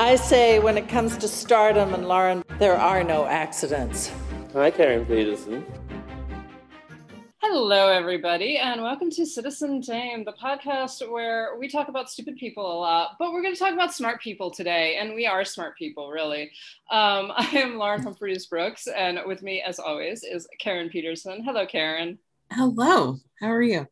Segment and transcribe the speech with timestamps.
[0.00, 4.10] I say when it comes to stardom and Lauren, there are no accidents.
[4.54, 5.62] Hi, Karen Peterson.
[7.42, 12.64] Hello, everybody, and welcome to Citizen Dame, the podcast where we talk about stupid people
[12.64, 15.76] a lot, but we're going to talk about smart people today, and we are smart
[15.76, 16.44] people, really.
[16.90, 21.44] Um, I am Lauren Humphries Brooks, and with me, as always, is Karen Peterson.
[21.44, 22.18] Hello, Karen.
[22.50, 23.18] Hello.
[23.38, 23.86] How are you?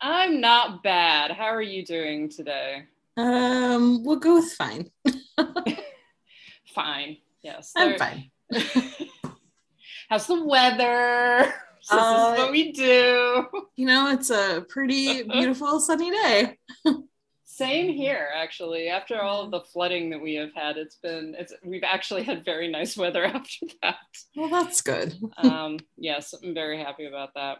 [0.00, 1.30] I'm not bad.
[1.30, 2.82] How are you doing today?
[3.16, 4.90] Um, we'll go with fine.
[6.74, 7.16] Fine.
[7.42, 7.72] Yes.
[7.76, 8.30] I'm fine.
[10.08, 11.52] How's the weather?
[11.82, 13.44] This Uh, is what we do.
[13.74, 16.56] You know, it's a pretty beautiful sunny day.
[17.44, 18.86] Same here, actually.
[18.86, 22.44] After all of the flooding that we have had, it's been it's we've actually had
[22.44, 23.96] very nice weather after that.
[24.36, 25.16] Well, that's good.
[25.38, 27.58] um, yes, I'm very happy about that.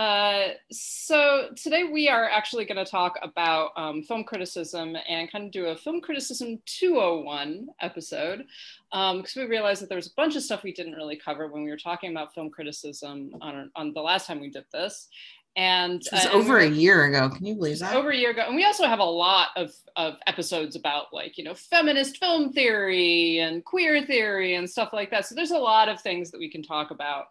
[0.00, 5.44] Uh, so today we are actually going to talk about um, film criticism and kind
[5.44, 8.46] of do a film criticism 201 episode
[8.90, 11.64] because we realized that there was a bunch of stuff we didn't really cover when
[11.64, 15.08] we were talking about film criticism on, on the last time we did this.
[15.54, 17.28] And It uh, and over we a year ago.
[17.28, 17.94] Can you believe that?
[17.94, 21.36] over a year ago and we also have a lot of, of episodes about like
[21.36, 25.58] you know feminist film theory and queer theory and stuff like that so there's a
[25.58, 27.26] lot of things that we can talk about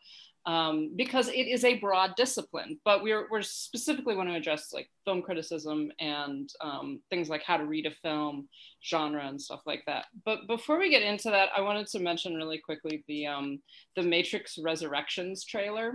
[0.46, 4.90] um, because it is a broad discipline but we're, we're specifically want to address like
[5.06, 8.48] film criticism and um, things like how to read a film
[8.84, 12.36] genre and stuff like that but before we get into that i wanted to mention
[12.36, 13.60] really quickly the um,
[13.96, 15.94] the matrix resurrections trailer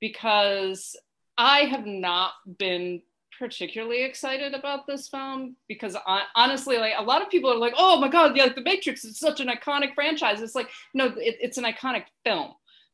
[0.00, 0.96] because
[1.38, 3.00] I have not been
[3.38, 5.96] particularly excited about this film because
[6.36, 9.18] honestly, like a lot of people are like, "Oh my god, yeah, The Matrix is
[9.18, 12.52] such an iconic franchise." It's like, no, it, it's an iconic film.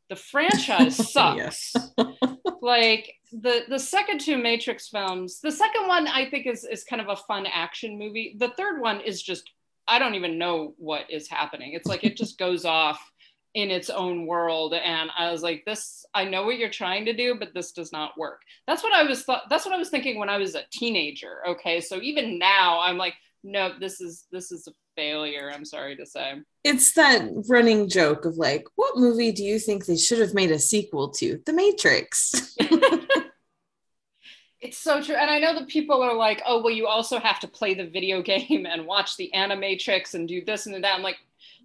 [0.08, 1.74] The franchise sucks.
[2.60, 7.02] Like the the second two Matrix films, the second one I think is is kind
[7.02, 8.36] of a fun action movie.
[8.38, 9.50] The third one is just
[9.86, 11.72] I don't even know what is happening.
[11.74, 13.00] It's like it just goes off
[13.54, 17.14] in its own world and i was like this i know what you're trying to
[17.14, 19.88] do but this does not work that's what i was th- that's what i was
[19.88, 24.26] thinking when i was a teenager okay so even now i'm like no this is
[24.32, 26.34] this is a failure i'm sorry to say
[26.64, 30.50] It's that running joke of like, what movie do you think they should have made
[30.50, 31.40] a sequel to?
[31.46, 32.56] The Matrix.
[34.60, 37.38] it's so true and i know that people are like oh well you also have
[37.38, 41.02] to play the video game and watch the animatrix and do this and that i'm
[41.02, 41.16] like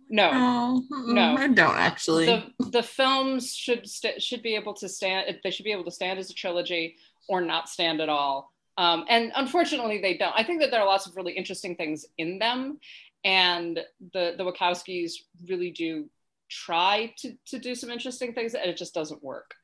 [0.09, 1.35] no Oh, No.
[1.37, 2.27] I don't actually.
[2.27, 5.91] the the films should st- should be able to stand they should be able to
[5.91, 6.97] stand as a trilogy
[7.27, 10.87] or not stand at all um, and unfortunately they don't i think that there are
[10.87, 12.79] lots of really interesting things in them
[13.23, 13.79] and
[14.13, 15.13] the the wachowskis
[15.47, 16.09] really do
[16.49, 19.55] try to to do some interesting things and it just doesn't work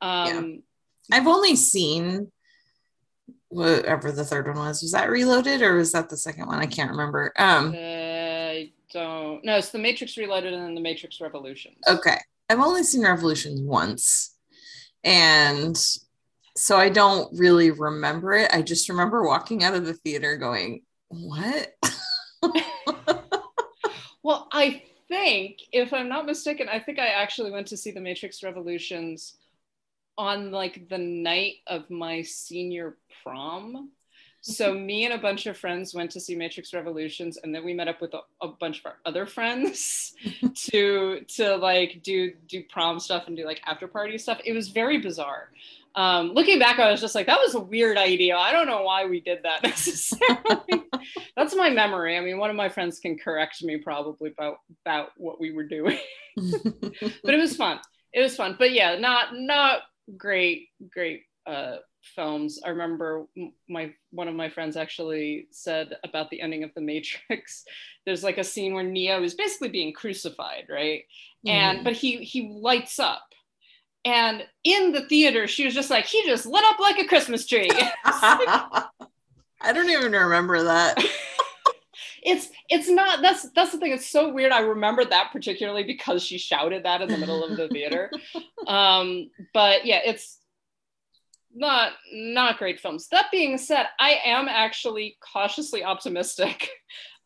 [0.00, 0.62] um
[1.12, 2.32] I've only seen
[3.46, 4.82] whatever the third one was.
[4.82, 6.58] Was that Reloaded or was that the second one?
[6.58, 7.32] I can't remember.
[7.38, 12.18] Um, i don't no it's the matrix reloaded and then the matrix revolutions okay.
[12.48, 14.34] I've only seen Revolutions once.
[15.02, 15.76] And
[16.56, 18.50] so I don't really remember it.
[18.52, 21.74] I just remember walking out of the theater going, What?
[24.26, 28.00] Well, I think, if I'm not mistaken, I think I actually went to see the
[28.00, 29.36] Matrix Revolutions
[30.18, 33.92] on like the night of my senior prom.
[34.40, 34.84] So mm-hmm.
[34.84, 37.86] me and a bunch of friends went to see Matrix Revolutions, and then we met
[37.86, 40.48] up with a, a bunch of our other friends mm-hmm.
[40.72, 44.40] to to like do do prom stuff and do like after party stuff.
[44.44, 45.50] It was very bizarre.
[45.96, 48.36] Um, looking back, I was just like, that was a weird idea.
[48.36, 50.84] I don't know why we did that necessarily.
[51.36, 52.16] That's my memory.
[52.16, 55.64] I mean, one of my friends can correct me probably about about what we were
[55.66, 55.98] doing,
[56.36, 57.78] but it was fun.
[58.12, 58.56] It was fun.
[58.58, 59.80] But yeah, not not
[60.16, 61.76] great great uh,
[62.14, 62.60] films.
[62.64, 63.24] I remember
[63.68, 67.64] my one of my friends actually said about the ending of The Matrix.
[68.06, 71.04] There's like a scene where Neo is basically being crucified, right?
[71.46, 71.84] And Mhm.
[71.84, 73.22] but he he lights up.
[74.06, 77.44] And in the theater, she was just like, he just lit up like a Christmas
[77.44, 77.68] tree.
[78.04, 78.86] I
[79.74, 80.96] don't even remember that.
[82.22, 86.24] it's it's not that's that's the thing it's so weird i remember that particularly because
[86.24, 88.10] she shouted that in the middle of the theater
[88.66, 90.40] um but yeah it's
[91.54, 96.68] not not great films that being said i am actually cautiously optimistic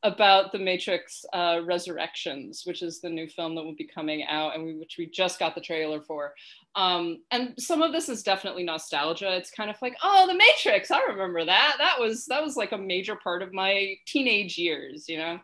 [0.02, 4.54] about the Matrix uh, Resurrections, which is the new film that will be coming out,
[4.54, 6.32] and we, which we just got the trailer for.
[6.74, 9.36] Um, and some of this is definitely nostalgia.
[9.36, 10.90] It's kind of like, oh, the Matrix.
[10.90, 11.76] I remember that.
[11.78, 15.38] That was that was like a major part of my teenage years, you know.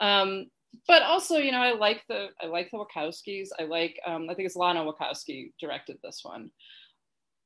[0.00, 0.46] Um,
[0.88, 3.48] but also, you know, I like the I like the Wachowskis.
[3.60, 6.50] I like um, I think it's Lana Wachowski directed this one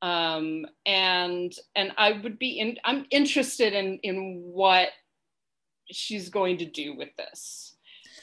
[0.02, 2.76] um, and and I would be in.
[2.84, 4.88] I'm interested in in what
[5.90, 7.76] she's going to do with this.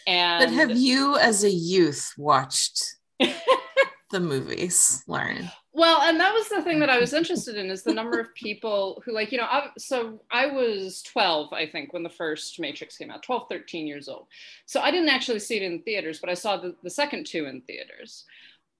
[0.07, 5.49] And but have you, as a youth, watched the movies, Lauren?
[5.73, 8.33] Well, and that was the thing that I was interested in is the number of
[8.33, 12.59] people who like, you know, I, so I was 12, I think, when the first
[12.61, 14.27] Matrix came out, 12, 13 years old.
[14.65, 17.45] So I didn't actually see it in theaters, but I saw the, the second two
[17.45, 18.23] in theaters.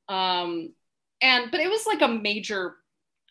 [0.08, 0.72] Um,
[1.22, 2.76] and, but it was like a major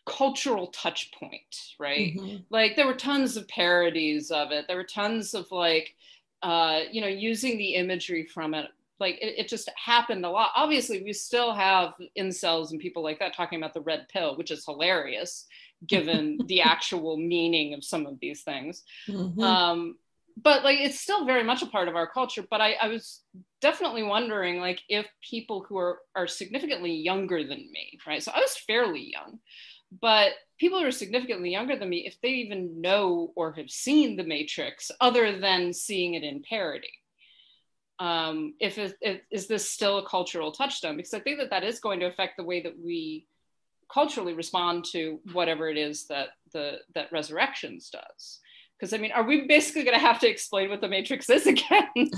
[0.05, 2.15] cultural touch point, right?
[2.15, 2.37] Mm-hmm.
[2.49, 4.65] Like there were tons of parodies of it.
[4.67, 5.95] There were tons of like,
[6.43, 8.67] uh, you know, using the imagery from it.
[8.99, 10.51] Like it, it just happened a lot.
[10.55, 14.51] Obviously, we still have incels and people like that talking about the red pill, which
[14.51, 15.45] is hilarious
[15.85, 18.83] given the actual meaning of some of these things.
[19.07, 19.41] Mm-hmm.
[19.41, 19.95] Um,
[20.37, 22.43] but like it's still very much a part of our culture.
[22.49, 23.21] But I, I was
[23.61, 28.21] definitely wondering like if people who are are significantly younger than me, right?
[28.21, 29.39] So I was fairly young
[30.01, 34.15] but people who are significantly younger than me if they even know or have seen
[34.15, 36.91] the matrix other than seeing it in parody
[37.99, 40.97] um, if, it, if is this still a cultural touchstone?
[40.97, 43.25] Because i think that that is going to affect the way that we
[43.91, 48.39] culturally respond to whatever it is that the that resurrections does.
[48.77, 51.47] Because i mean are we basically going to have to explain what the matrix is
[51.47, 51.89] again?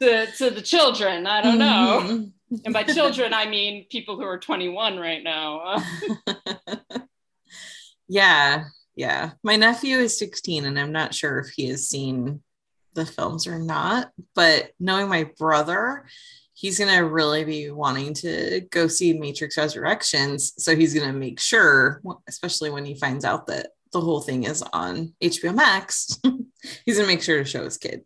[0.00, 2.00] To, to the children i don't know.
[2.02, 2.28] Mm-hmm
[2.64, 5.82] and by children i mean people who are 21 right now.
[8.12, 8.64] Yeah
[8.96, 9.30] yeah.
[9.42, 12.42] My nephew is 16 and i'm not sure if he has seen
[12.94, 16.04] the films or not but knowing my brother
[16.54, 21.16] he's going to really be wanting to go see matrix resurrections so he's going to
[21.16, 26.18] make sure especially when he finds out that the whole thing is on hbo max
[26.84, 28.02] he's going to make sure to show his kid.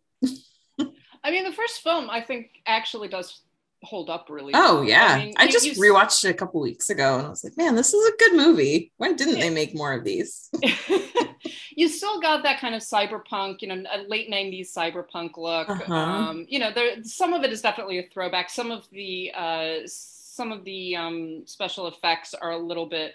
[1.24, 3.40] I mean the first film i think actually does
[3.84, 4.52] hold up really.
[4.54, 4.84] Oh well.
[4.84, 7.56] yeah, I, mean, I just rewatched it a couple weeks ago, and I was like,
[7.56, 8.92] man, this is a good movie.
[8.96, 9.44] Why didn't yeah.
[9.44, 10.50] they make more of these?
[11.76, 15.68] you still got that kind of cyberpunk, you know, a late '90s cyberpunk look.
[15.68, 15.94] Uh-huh.
[15.94, 18.50] Um, you know, there some of it is definitely a throwback.
[18.50, 23.12] Some of the uh, some of the um, special effects are a little bit,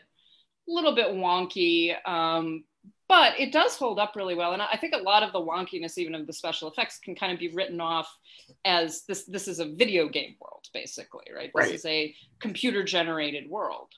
[0.67, 1.95] little bit wonky.
[2.07, 2.63] Um,
[3.09, 5.97] but it does hold up really well and i think a lot of the wonkiness
[5.97, 8.15] even of the special effects can kind of be written off
[8.63, 11.71] as this this is a video game world basically right, right.
[11.71, 13.89] this is a computer generated world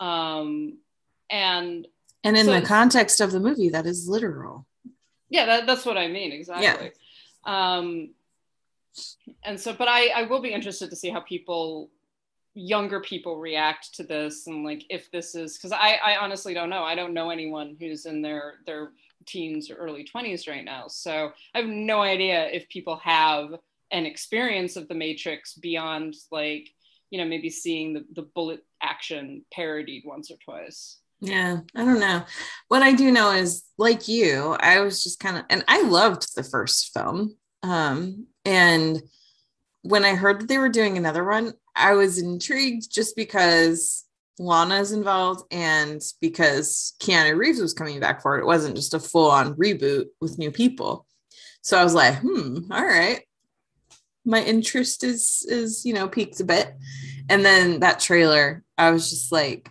[0.00, 0.78] um,
[1.30, 1.86] and
[2.24, 4.66] and in so the context of the movie that is literal
[5.28, 6.90] yeah that, that's what i mean exactly
[7.46, 7.68] yeah.
[7.78, 8.10] um,
[9.44, 11.90] and so but I, I will be interested to see how people
[12.58, 16.70] younger people react to this and like if this is because I, I honestly don't
[16.70, 16.82] know.
[16.82, 18.90] I don't know anyone who's in their their
[19.26, 20.88] teens or early 20s right now.
[20.88, 23.50] So i have no idea if people have
[23.92, 26.68] an experience of the matrix beyond like
[27.10, 30.98] you know maybe seeing the, the bullet action parodied once or twice.
[31.20, 32.24] Yeah i don't know.
[32.66, 36.34] What i do know is like you i was just kind of and i loved
[36.34, 39.00] the first film um and
[39.82, 44.04] when i heard that they were doing another one I was intrigued just because
[44.38, 48.42] Lana is involved and because Keanu Reeves was coming back for it.
[48.42, 51.06] It wasn't just a full on reboot with new people.
[51.62, 53.22] So I was like, hmm, all right.
[54.24, 56.74] My interest is is, you know, piqued a bit.
[57.28, 59.70] And then that trailer, I was just like,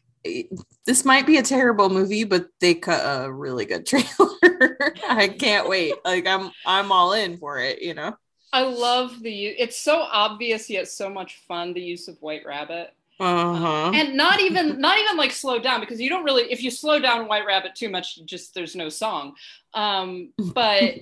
[0.85, 4.77] this might be a terrible movie, but they cut a really good trailer.
[5.07, 5.93] I can't wait.
[6.03, 8.15] Like I'm I'm all in for it, you know.
[8.53, 12.93] I love the it's so obvious yet so much fun the use of White Rabbit.
[13.19, 13.91] Uh-huh.
[13.95, 16.99] and not even not even like slow down because you don't really if you slow
[16.99, 19.33] down White Rabbit too much, just there's no song.
[19.73, 20.95] Um, but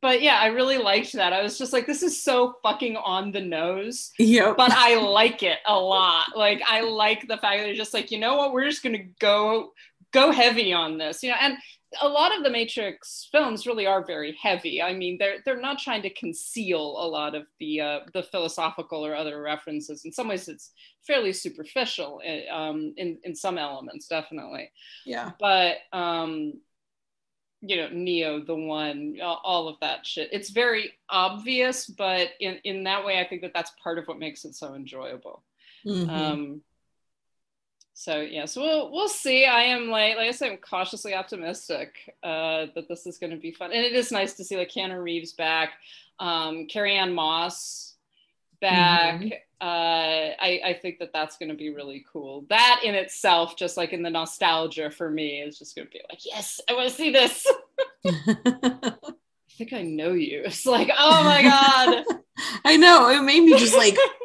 [0.00, 1.32] but yeah, I really liked that.
[1.32, 4.12] I was just like, this is so fucking on the nose.
[4.18, 4.52] Yeah.
[4.56, 6.36] But I like it a lot.
[6.36, 9.04] Like I like the fact that they're just like, you know what, we're just gonna
[9.18, 9.72] go
[10.14, 11.22] go heavy on this.
[11.22, 11.58] You know, and
[12.00, 14.80] a lot of the Matrix films really are very heavy.
[14.80, 19.04] I mean, they're they're not trying to conceal a lot of the uh, the philosophical
[19.04, 20.04] or other references.
[20.04, 20.72] In some ways, it's
[21.06, 24.70] fairly superficial eh, um, in in some elements, definitely.
[25.04, 25.32] Yeah.
[25.38, 26.54] But um,
[27.60, 30.28] you know, Neo, the one, all of that shit.
[30.32, 34.18] It's very obvious, but in in that way, I think that that's part of what
[34.18, 35.42] makes it so enjoyable.
[35.86, 36.10] Mm-hmm.
[36.10, 36.62] Um,
[37.94, 39.46] so yeah, so we'll we'll see.
[39.46, 43.36] I am like like I said, I'm cautiously optimistic uh, that this is going to
[43.36, 45.74] be fun, and it is nice to see like Keanu Reeves back,
[46.18, 47.94] um, Carrie Ann Moss
[48.60, 49.20] back.
[49.20, 49.32] Mhm.
[49.60, 52.44] Uh, I I think that that's going to be really cool.
[52.50, 56.00] That in itself, just like in the nostalgia for me, is just going to be
[56.10, 57.46] like, yes, I want to see this.
[58.06, 60.42] I think I know you.
[60.44, 62.04] It's like, oh my god.
[62.64, 63.96] I know it made me just like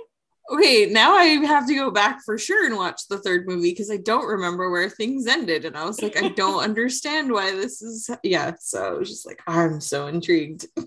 [0.50, 3.92] okay now i have to go back for sure and watch the third movie because
[3.92, 7.82] i don't remember where things ended and i was like i don't understand why this
[7.82, 10.68] is yeah so i was just like i'm so intrigued.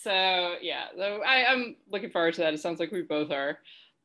[0.00, 2.54] So yeah so I, i'm looking forward to that.
[2.54, 3.58] It sounds like we both are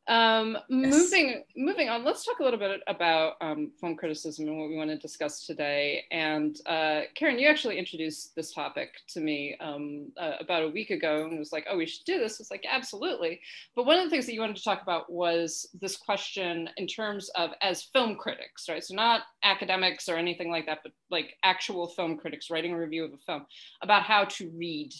[0.07, 0.93] um Yes.
[0.93, 4.75] moving moving on let's talk a little bit about um, film criticism and what we
[4.75, 6.03] want to discuss today.
[6.11, 10.89] And uh, karen you actually introduced this topic to me um, uh, about a week
[10.89, 12.41] ago and was like oh we should do this.
[12.41, 13.39] It's like absolutely.
[13.75, 16.85] But one of the things that you wanted to talk about was this question in
[16.85, 18.83] terms of as film critics right?
[18.83, 23.05] So not academics or anything like that but like actual film critics writing a review
[23.05, 23.45] of a film
[23.81, 24.93] about how to read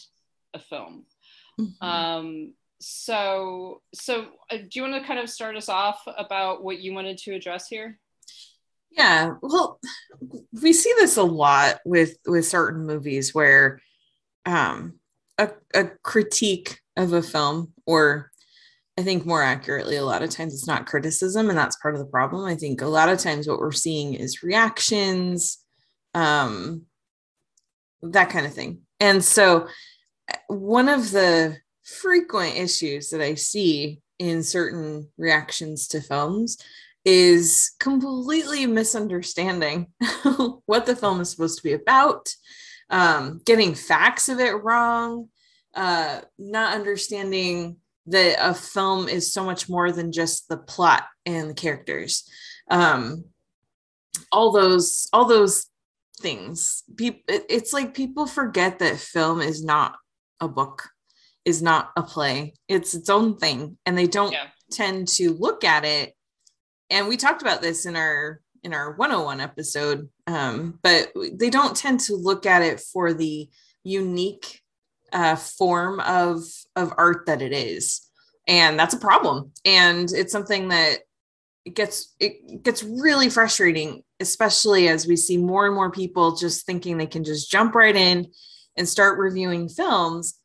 [0.53, 1.05] a film.
[1.59, 1.85] Mm-hmm.
[1.85, 6.79] um, so, so uh, do you want to kind of start us off about what
[6.79, 7.99] you wanted to address here?
[8.91, 9.79] Yeah, well,
[10.61, 13.79] we see this a lot with with certain movies where
[14.45, 14.99] um
[15.39, 18.29] a, a critique of a film or
[18.95, 22.01] I think more accurately a lot of times it's not criticism and that's part of
[22.01, 22.45] the problem.
[22.45, 25.57] I think a lot of times what we're seeing is reactions
[26.13, 26.83] um
[28.03, 28.81] that kind of thing.
[28.99, 29.67] And so
[30.31, 31.57] uh, one of the
[31.93, 36.57] frequent issues that I see in certain reactions to films
[37.05, 39.87] is completely misunderstanding
[40.65, 42.33] what the film is supposed to be about,
[42.89, 45.29] um, getting facts of it wrong,
[45.75, 51.49] uh, not understanding that a film is so much more than just the plot and
[51.49, 52.29] the characters.
[52.69, 53.25] Um,
[54.31, 55.67] all those, all those
[56.19, 56.83] things.
[56.95, 59.95] People, it's like people forget that film is not
[60.39, 60.89] a book,
[61.45, 62.53] is not a play.
[62.67, 64.47] It's its own thing, and they don't Yeah.
[64.71, 66.15] tend to look at it
[66.89, 71.75] and we talked about this in our in our 101 episode um, but they don't
[71.77, 73.47] tend to look at it for the
[73.83, 74.61] unique
[75.11, 76.41] uh, form of
[76.75, 78.01] of art that it is
[78.47, 80.99] and that's a problem and it's something that
[81.65, 86.65] it gets it gets really frustrating especially as we see more and more people just
[86.65, 88.25] thinking they can just jump right in
[88.75, 90.39] and start reviewing films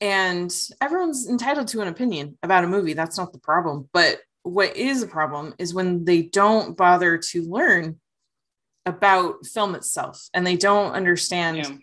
[0.00, 2.94] and everyone's entitled to an opinion about a movie.
[2.94, 3.88] That's not the problem.
[3.92, 8.00] But what is a problem is when they don't bother to learn
[8.86, 11.76] about film itself and they don't understand Yeah.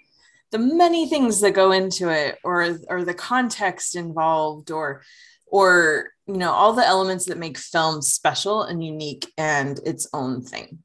[0.52, 5.04] the many things that go into it or or the context involved or
[5.46, 10.42] or you know all the elements that make film special and unique and its own
[10.42, 10.80] thing.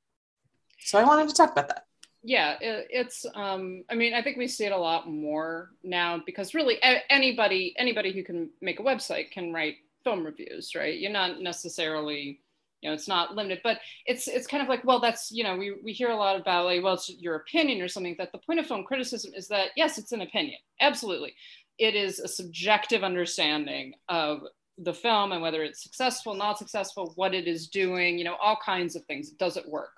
[0.80, 1.84] So i wanted to talk about that
[2.22, 3.26] Yeah, it, it's.
[3.34, 6.78] Um, I mean, I think we see it a lot more now because really
[7.10, 10.98] anybody anybody who can make a website can write film reviews, right?
[10.98, 12.40] You're not necessarily,
[12.80, 15.56] you know, it's not limited, but it's it's kind of like, well, that's you know,
[15.56, 18.14] we we hear a lot about like, well, it's your opinion or something.
[18.18, 21.34] That the point of film criticism is that yes, it's an opinion, absolutely.
[21.78, 24.42] It is a subjective understanding of
[24.78, 28.58] the film and whether it's successful, not successful, what it is doing, you know, all
[28.64, 29.30] kinds of things.
[29.30, 29.90] Does it work?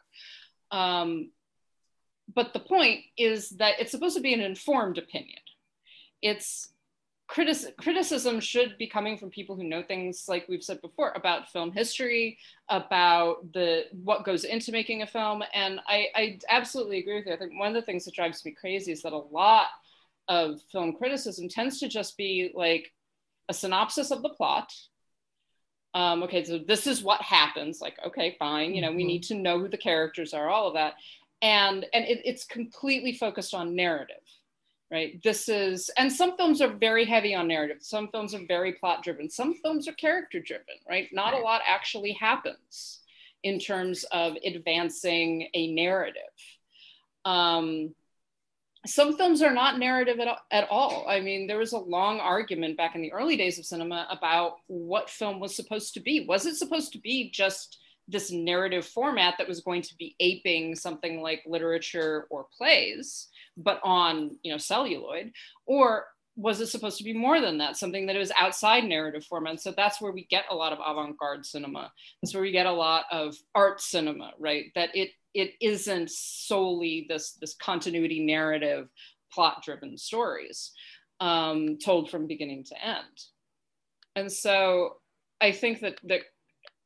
[0.71, 1.31] Um,
[2.33, 5.41] but the point is that it's supposed to be an informed opinion.
[6.23, 6.73] It's
[7.27, 11.51] critic- criticism should be coming from people who know things like we've said before about
[11.51, 12.39] film history,
[12.69, 15.43] about the what goes into making a film.
[15.53, 17.33] And I, I absolutely agree with you.
[17.33, 19.67] I think one of the things that drives me crazy is that a lot
[20.29, 22.93] of film criticism tends to just be like
[23.49, 24.73] a synopsis of the plot.
[25.93, 27.81] Um, okay, so this is what happens.
[27.81, 28.75] Like, okay, fine.
[28.75, 29.07] You know, we Mhm.
[29.07, 30.95] need to know who the characters are, all of that
[31.43, 34.17] and and it, it's completely focused on narrative
[34.91, 35.21] right?
[35.25, 37.79] This is and some films are very heavy on narrative.
[37.81, 41.09] Some films are very plot driven some films are character driven right?
[41.13, 43.01] Not a lot actually happens
[43.43, 46.23] in terms of advancing a narrative.
[47.25, 47.95] Um,
[48.87, 51.07] some films are not narrative at, at all.
[51.09, 54.57] I mean, there was a long argument back in the early days of cinema about
[54.67, 56.27] what film was supposed to be.
[56.27, 60.75] Was it supposed to be just this narrative format that was going to be aping
[60.75, 65.33] something like literature or plays, but on you know celluloid,
[65.67, 66.07] or
[66.37, 69.61] was it supposed to be more than that, something that was outside narrative format?
[69.61, 71.93] So that's where we get a lot of avant-garde cinema.
[72.21, 74.67] That's where we get a lot of art cinema, right?
[74.75, 78.89] That it it isn't solely this this continuity narrative,
[79.33, 80.73] plot-driven stories
[81.21, 83.21] um, told from beginning to end.
[84.17, 84.97] And so
[85.41, 86.23] I think that that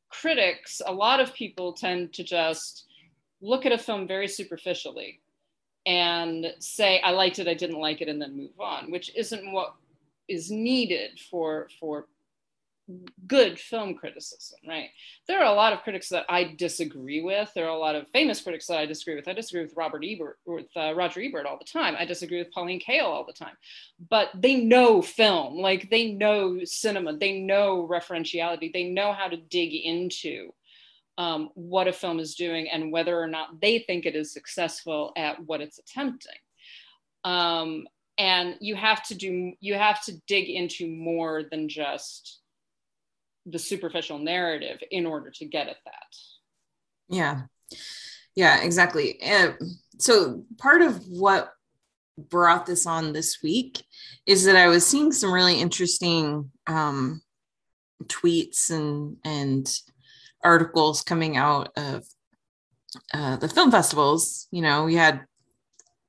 [0.09, 2.87] critics, a lot of people tend to just
[3.41, 5.21] look at a film very superficially
[5.87, 9.53] and say, I liked it, I didn't like it, and then move on, which isn't
[9.53, 9.75] what
[10.29, 12.07] is needed for for
[13.27, 14.89] good film criticism, right?
[15.27, 17.51] There are a lot of critics that I disagree with.
[17.55, 19.29] There are a lot of famous critics that I disagree with.
[19.29, 21.97] I disagree with Robert Ebert, with uh, Roger Ebert all the time.
[21.99, 23.57] I disagree with Pauline Kael all the time.
[24.09, 29.37] But they know film, like they know cinema, they know referentiality, they know how to
[29.37, 30.51] dig into
[31.19, 35.13] um, what a film is doing and whether or not they think it is successful
[35.17, 36.33] at what it's attempting.
[37.25, 42.41] Um, and you have to do, you have to dig into more than just
[43.51, 46.17] the superficial narrative in order to get at that.
[47.09, 47.43] Yeah.
[48.35, 49.21] Yeah, exactly.
[49.21, 49.57] And
[49.99, 51.53] so part of what
[52.17, 53.83] brought this on this week
[54.27, 57.23] is that I was seeing some really interesting um,
[58.05, 59.69] tweets and and
[60.45, 62.05] articles coming out of
[63.13, 64.47] uh, the film festivals.
[64.51, 65.25] You know, we had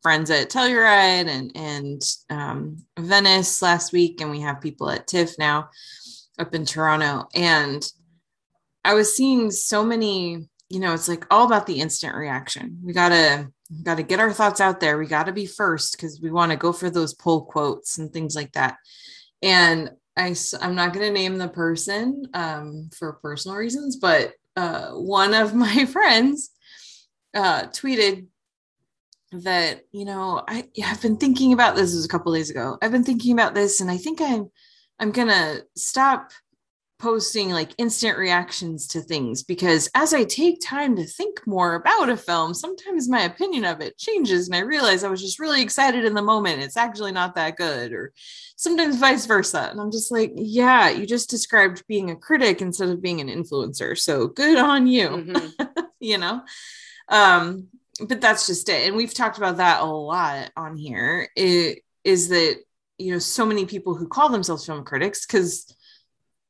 [0.02, 5.38] friends at Telluride and and um, Venice last week, and we have people at TIFF
[5.38, 5.70] now
[6.40, 7.28] up in Toronto.
[7.36, 7.86] And
[8.84, 12.80] I was seeing so many, you know, it's like all about the instant reaction.
[12.84, 13.50] We gotta
[13.84, 14.98] gotta get our thoughts out there.
[14.98, 18.36] We gotta be first because we want to go for those pull quotes and things
[18.36, 18.78] like that.
[19.42, 25.34] And I, I'm not to name the person um, for personal reasons, but uh, one
[25.34, 26.52] of my friends
[27.34, 28.28] uh, tweeted
[29.32, 31.90] that you know I have been thinking about this.
[31.90, 32.78] this was a couple days ago.
[32.82, 34.50] I've been thinking about this, and I think I'm
[35.00, 36.32] I'm gonna stop
[37.00, 42.10] posting like instant reactions to things because as I take time to think more about
[42.10, 45.62] a film, sometimes my opinion of it changes and I realize I was just really
[45.62, 46.62] excited in the moment.
[46.62, 48.12] It's actually not that good, or
[48.58, 49.70] sometimes vice versa.
[49.72, 53.30] And I'm just like, yeah, you just described being a critic instead of being an
[53.30, 53.98] influencer.
[53.98, 55.82] So good on you, mm-hmm.
[56.02, 56.42] you know?
[57.08, 57.68] Um,
[58.08, 58.88] but that's just it.
[58.88, 61.30] And we've talked about that a lot on here.
[61.36, 62.58] It is that
[63.00, 65.74] you know so many people who call themselves film critics because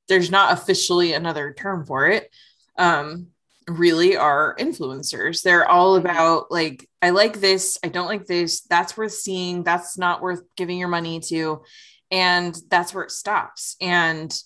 [0.08, 2.30] there's not officially another term for it
[2.78, 3.28] um,
[3.68, 6.06] really are influencers they're all mm-hmm.
[6.06, 10.42] about like i like this i don't like this that's worth seeing that's not worth
[10.58, 11.62] giving your money to
[12.12, 14.42] and that's where it stops and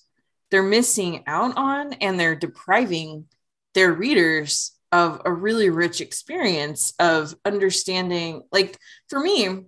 [0.52, 3.26] they're missing out on and they're depriving
[3.74, 9.66] their readers of a really rich experience of understanding like for me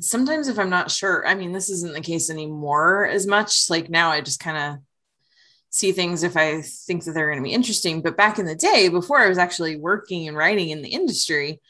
[0.00, 3.70] sometimes if I'm not sure, I mean, this isn't the case anymore as much.
[3.70, 4.82] Like now I just kind of
[5.70, 8.00] see things if I think that they're going to be interesting.
[8.00, 11.60] But back in the day, before I was actually working and writing in the industry,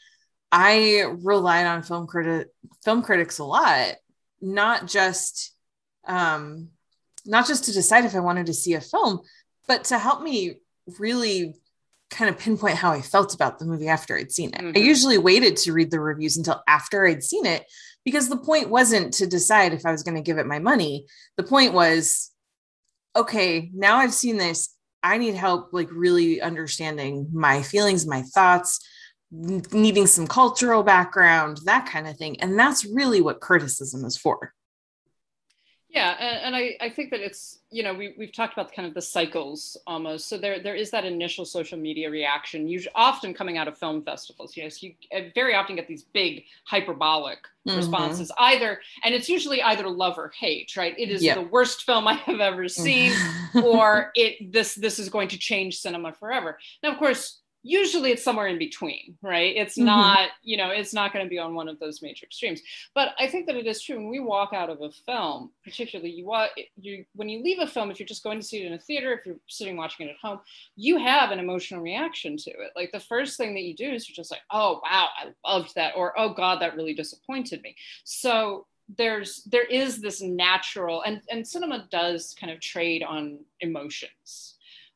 [0.51, 2.49] I relied on film critic
[2.83, 3.95] film critics a lot,
[4.41, 5.55] not just
[6.07, 6.69] um,
[7.25, 9.21] not just to decide if I wanted to see a film,
[9.67, 10.59] but to help me
[10.99, 11.55] really
[12.11, 14.61] kind of pinpoint how I felt about the movie after I'd seen it.
[14.61, 14.77] Mm-hmm.
[14.77, 17.65] I usually waited to read the reviews until after I'd seen it
[18.05, 21.07] because the point wasn't to decide if I was going to give it my money.
[21.35, 22.31] The point was,
[23.15, 24.73] okay, now I've seen this.
[25.03, 28.79] I need help, like really understanding my feelings, my thoughts,
[29.31, 32.39] needing some cultural background, that kind of thing.
[32.41, 34.53] And that's really what criticism is for.
[35.95, 38.85] Yeah, and, and, I, I think that it's you know we we've talked about kind
[38.85, 40.27] of the cycles almost.
[40.27, 44.01] So there there is that initial social media reaction, usually often coming out of film
[44.01, 44.57] festivals.
[44.57, 44.93] Yes, you
[45.33, 47.77] very often get these big hyperbolic mm-hmm.
[47.77, 50.75] responses, either and it's usually either love or hate.
[50.75, 50.99] Right?
[50.99, 51.37] It is yep.
[51.37, 53.13] the worst film I have ever seen,
[53.63, 56.59] or it this this is going to change cinema forever.
[56.83, 59.55] Now, of course, usually it's somewhere in between right?
[59.55, 59.85] It's mm-hmm.
[59.85, 62.61] not you know it's not going to be on one of those major extremes.
[62.93, 66.11] But i think that it is true when we walk out of a film particularly
[66.11, 68.67] you want you when you leave a film if you're just going to see it
[68.67, 70.39] in a theater if you're sitting watching it at home
[70.75, 72.71] you have an emotional reaction to it.
[72.75, 75.73] Like the first thing that you do is you're just like oh wow i loved
[75.75, 77.75] that or oh god that really disappointed me.
[78.03, 84.54] So there's there is this natural and and cinema does kind of trade on emotions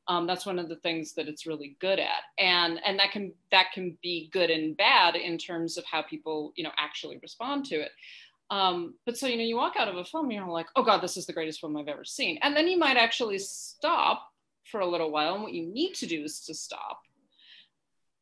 [0.10, 2.24] um, that's one of the things that it's really good at.
[2.38, 6.52] And and that can that can be good and bad in terms of how people
[6.56, 7.92] you know actually respond to it.
[8.50, 11.02] Um, but so you know you walk out of a film you're like oh god
[11.02, 12.40] this is the greatest film i've ever seen.
[12.42, 14.28] And then you might actually stop
[14.66, 17.02] for a little while and what you need to do is to stop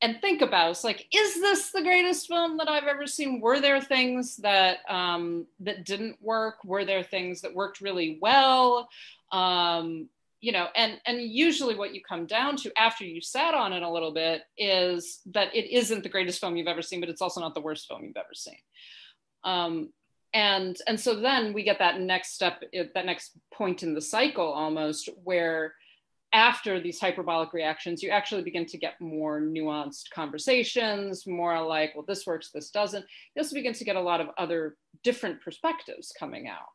[0.01, 3.39] and think about it's like is this the greatest film that i've ever seen?
[3.39, 6.63] Were there things that um, that didn't work?
[6.65, 8.89] Were there things that worked really well?
[9.31, 10.09] Um,
[10.41, 13.83] you know and and usually what you come down to after you sat on it
[13.83, 17.21] a little bit is that it isn't the greatest film you've ever seen but it's
[17.21, 18.57] also not the worst film you've ever seen
[19.43, 19.91] um,
[20.33, 22.61] and and so then we get that next step
[22.93, 25.73] that next point in the cycle almost where
[26.33, 32.03] after these hyperbolic reactions, you actually begin to get more nuanced conversations, more like, well,
[32.05, 33.05] this works, this doesn't.
[33.35, 36.67] You also begin to get a lot of other different perspectives coming out,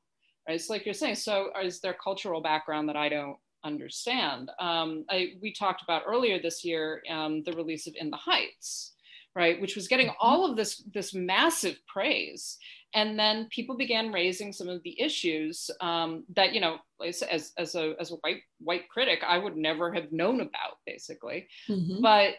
[0.49, 0.55] right?
[0.55, 4.51] It's like you're saying, so is there cultural background that I don't understand?
[4.59, 8.93] Um, I, we talked about earlier this year um, the release of In the Heights,
[9.35, 12.59] right, which was getting all of this this massive praise,
[12.95, 17.75] and then people began raising some of the issues um, that you know as, as
[17.75, 21.49] a as a white white critic i would never have known about basically.
[21.69, 22.01] Mm-hmm.
[22.01, 22.35] but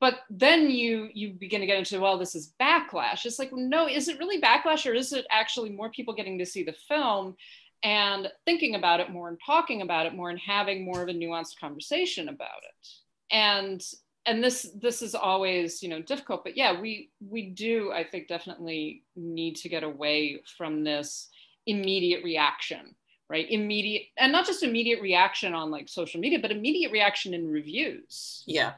[0.00, 3.26] but then you you begin to get into well this is backlash.
[3.26, 6.46] It's like no is it really backlash or is it actually more people getting to
[6.46, 7.36] see the film
[7.82, 11.12] and thinking about it more and talking about it more and having more of a
[11.12, 12.88] nuanced conversation about it.
[13.32, 13.82] And
[14.26, 18.28] and this this is always you know difficult but yeah we we do i think
[18.28, 21.30] definitely need to get away from this
[21.66, 22.94] immediate reaction
[23.30, 23.46] right?
[23.48, 28.42] Immediate and not just immediate reaction on like social media but immediate reaction in reviews.
[28.46, 28.72] Yeah.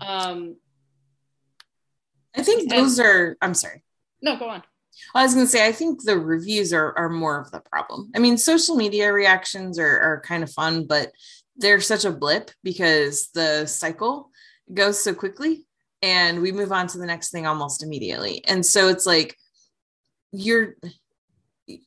[0.00, 0.56] Um
[2.34, 3.82] i think those and, are i'm sorry.
[4.22, 4.62] No go on
[5.14, 8.10] I was going to say, I think the reviews are, are more of the problem.
[8.14, 11.12] I mean, social media reactions are, are kind of fun, but
[11.56, 14.30] they're such a blip because the cycle
[14.72, 15.64] goes so quickly
[16.02, 18.44] and we move on to the next thing almost immediately.
[18.46, 19.36] And so it's like
[20.32, 20.74] you're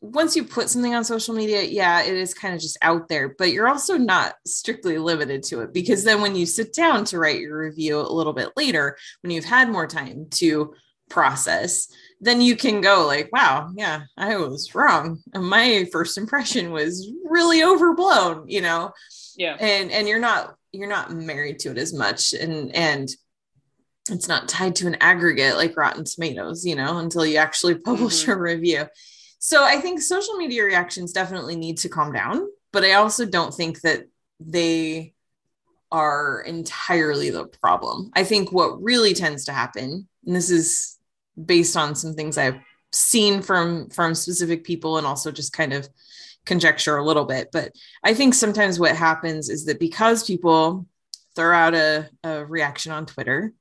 [0.02, 3.36] once you put something on social media, yeah, it is kind of just out there,
[3.38, 7.20] but you're also not strictly limited to it because then when you sit down to
[7.20, 10.74] write your review a little bit later, when you've had more time to
[11.10, 11.88] process,
[12.20, 15.22] then you can go like, wow, yeah, I was wrong.
[15.34, 18.92] My first impression was really overblown, you know?
[19.36, 19.56] Yeah.
[19.60, 23.10] And and you're not you're not married to it as much and and
[24.10, 28.24] it's not tied to an aggregate like rotten tomatoes you know until you actually publish
[28.24, 28.32] mm-hmm.
[28.32, 28.86] a review
[29.40, 33.54] so i think social media reactions definitely need to calm down but i also don't
[33.54, 34.04] think that
[34.40, 35.14] they
[35.92, 40.97] are entirely the problem i think what really tends to happen and this is
[41.46, 42.60] based on some things i've
[42.92, 45.88] seen from from specific people and also just kind of
[46.48, 47.74] conjecture a little bit, but
[48.04, 50.88] I think sometimes what happens is that because people
[51.36, 53.54] throw out a, a reaction on Twitter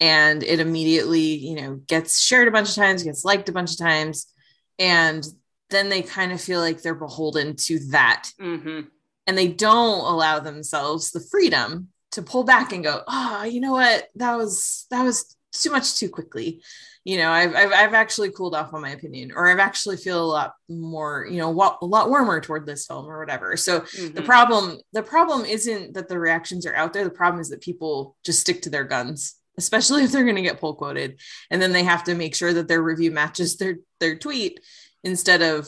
[0.00, 3.72] and it immediately, you know, gets shared a bunch of times, gets liked a bunch
[3.72, 4.32] of times,
[4.78, 5.26] and
[5.70, 8.30] then they kind of feel like they're beholden to that.
[8.40, 8.82] Mm-hmm.
[9.26, 13.72] And they don't allow themselves the freedom to pull back and go, oh, you know
[13.72, 14.08] what?
[14.14, 16.62] That was that was too much too quickly
[17.08, 20.22] you know I've, I've, I've actually cooled off on my opinion or i've actually feel
[20.22, 21.48] a lot more you know
[21.80, 23.56] a lot warmer toward this film or whatever.
[23.56, 24.14] So mm-hmm.
[24.14, 27.04] the problem the problem isn't that the reactions are out there.
[27.04, 30.42] The problem is that people just stick to their guns especially if they're going to
[30.42, 31.18] get pull quoted
[31.50, 34.60] and then they have to make sure that their review matches their their tweet
[35.02, 35.66] instead of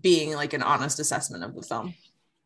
[0.00, 1.94] being like an honest assessment of the film.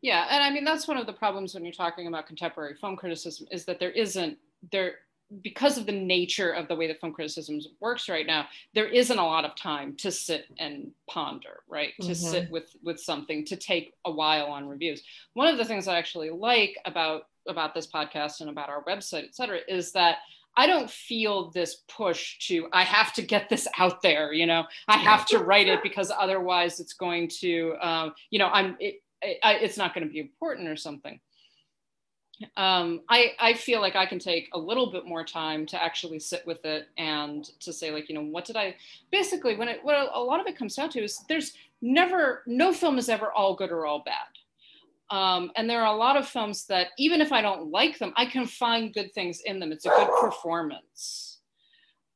[0.01, 2.97] Yeah and i mean that's one of the problems when you're talking about contemporary film
[2.97, 4.39] criticism is that there isn't
[4.73, 4.95] there
[5.43, 9.19] because of the nature of the way that film criticism works right now, there isn't
[9.19, 11.93] a lot of time to sit and ponder, right?
[12.01, 12.09] Mm-hmm.
[12.09, 15.03] To sit with with something, to take a while on reviews.
[15.35, 19.25] One of the things I actually like about about this podcast and about our website,
[19.25, 20.19] et cetera, is that
[20.57, 24.33] I don't feel this push to I have to get this out there.
[24.33, 28.49] You know, I have to write it because otherwise it's going to, um, you know,
[28.49, 31.21] I'm it, it, it's not going to be important or something
[32.57, 36.19] um, I, I feel like I can take a little bit more time to actually
[36.19, 38.77] sit with it and to say like, you know, what did I
[39.11, 42.73] basically when it, what a lot of it comes down to is there's never, no
[42.73, 44.15] film is ever all good or all bad.
[45.11, 48.13] Um, and there are a lot of films that even if I don't like them,
[48.17, 49.73] I can find good things in them.
[49.73, 51.31] It's a good performance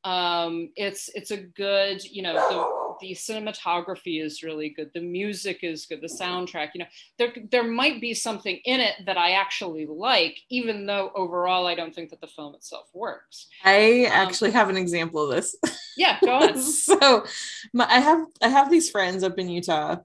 [0.04, 5.60] um, it's it's a good you know the, the cinematography is really good the music
[5.62, 6.86] is good the soundtrack you know
[7.18, 11.74] there there might be something in it that i actually like even though overall i
[11.74, 13.46] don't think that the film itself works.
[13.64, 15.56] I um, actually have an example of this.
[15.96, 16.58] Yeah go on.
[16.62, 17.24] So
[17.72, 19.96] my, i have i have these friends up in utah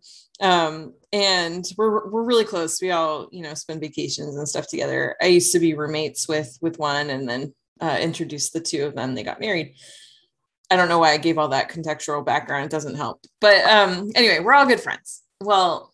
[0.42, 2.82] um, and we're we're really close.
[2.82, 5.16] We all you know spend vacations and stuff together.
[5.22, 8.96] I used to be roommates with with one and then uh, introduced the two of
[8.96, 9.16] them.
[9.16, 9.76] They got married.
[10.70, 12.66] I don't know why I gave all that contextual background.
[12.66, 13.26] It doesn't help.
[13.42, 15.24] But um, anyway, we're all good friends.
[15.42, 15.94] Well,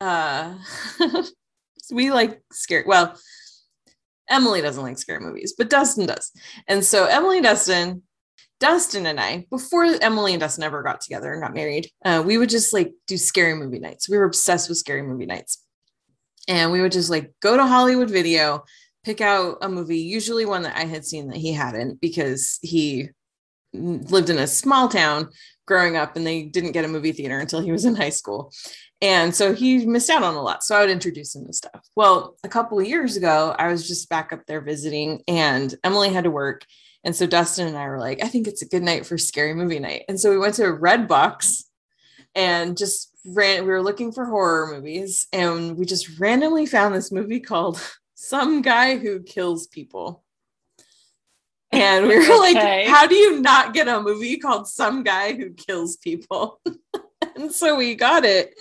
[0.00, 0.54] uh,
[1.92, 2.84] we like scary.
[2.86, 3.18] Well,
[4.30, 6.32] Emily doesn't like scary movies, but Dustin does.
[6.68, 8.02] And so Emily and Dustin,
[8.60, 12.38] Dustin and I, before Emily and Dustin ever got together and got married, uh, we
[12.38, 14.08] would just like do scary movie nights.
[14.08, 15.62] We were obsessed with scary movie nights.
[16.48, 18.64] And we would just like go to Hollywood Video,
[19.02, 23.08] pick out a movie, usually one that I had seen that he hadn't, because he
[23.74, 25.28] lived in a small town
[25.66, 28.52] growing up and they didn't get a movie theater until he was in high school.
[29.00, 30.62] And so he missed out on a lot.
[30.62, 31.86] So I would introduce him to stuff.
[31.94, 36.10] Well, a couple of years ago, I was just back up there visiting and Emily
[36.10, 36.64] had to work.
[37.04, 39.54] And so Dustin and I were like, I think it's a good night for scary
[39.54, 40.04] movie night.
[40.08, 41.64] And so we went to Redbox
[42.34, 47.12] and just ran, we were looking for horror movies and we just randomly found this
[47.12, 47.80] movie called
[48.14, 50.23] Some Guy Who Kills People.
[51.76, 52.84] And we were Okay.
[52.84, 56.60] like, how do you not get a movie called Some Guy Who Kills People?
[57.36, 58.54] and so we got it.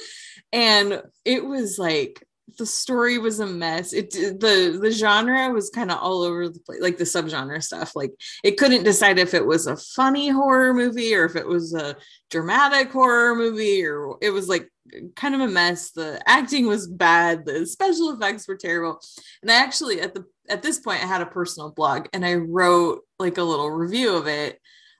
[0.51, 2.23] And it was like
[2.59, 3.93] the story was a mess.
[3.93, 7.95] It the the genre was kind of all over the place, like the subgenre stuff.
[7.95, 8.11] Like
[8.43, 11.95] it couldn't decide if it was a funny horror movie or if it was a
[12.29, 14.69] dramatic horror movie, or it was like
[15.15, 15.91] kind of a mess.
[15.91, 19.01] The acting was bad, the special effects were terrible.
[19.41, 22.35] And I actually at the at this point I had a personal blog and I
[22.35, 24.59] wrote like a little review of it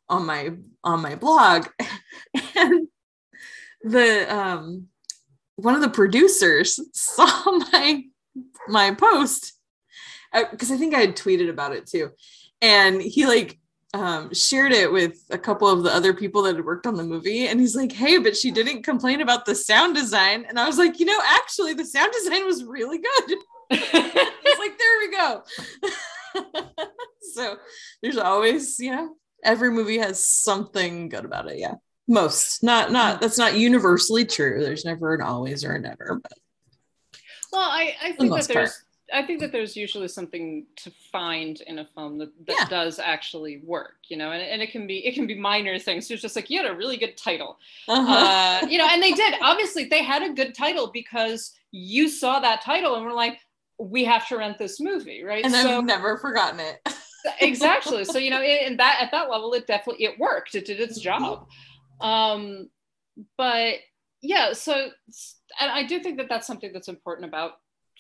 [0.10, 0.52] on my
[0.84, 1.68] on my blog.
[2.56, 2.88] and
[3.84, 4.88] the um
[5.56, 8.04] one of the producers saw my
[8.68, 9.54] my post
[10.52, 12.10] because I think I had tweeted about it too,
[12.62, 13.60] and he like
[13.94, 17.04] um, shared it with a couple of the other people that had worked on the
[17.04, 20.66] movie, and he's like, "Hey, but she didn't complain about the sound design," and I
[20.66, 23.38] was like, "You know, actually, the sound design was really good."
[24.44, 25.44] He's like, "There we go."
[27.34, 27.58] so
[28.02, 31.58] there's always, you know, every movie has something good about it.
[31.60, 36.20] Yeah most not not that's not universally true there's never an always or a never
[36.22, 36.34] but
[37.54, 38.84] Well, I, I the think that most there's
[39.14, 42.66] I think that there's usually something to find in a film that, that Yeah.
[42.66, 46.08] does actually work, you know, and, and it can be it can be minor things.
[46.08, 47.60] So it's just like you had a really good title.
[47.88, 48.64] uh-huh.
[48.64, 49.36] Uh, you know, and they did.
[49.42, 53.40] Obviously, they had a good title because you saw that title and were like,
[53.80, 55.44] we have to rent this movie, right?
[55.44, 56.80] and so i've never forgotten it
[57.42, 58.06] exactly.
[58.06, 60.56] So you know, in, that at that level, it definitely it worked.
[60.56, 61.48] It did its job.
[62.02, 62.70] Um,
[63.38, 63.76] but
[64.22, 64.90] yeah, so
[65.60, 67.54] and I do think that that's something that's important about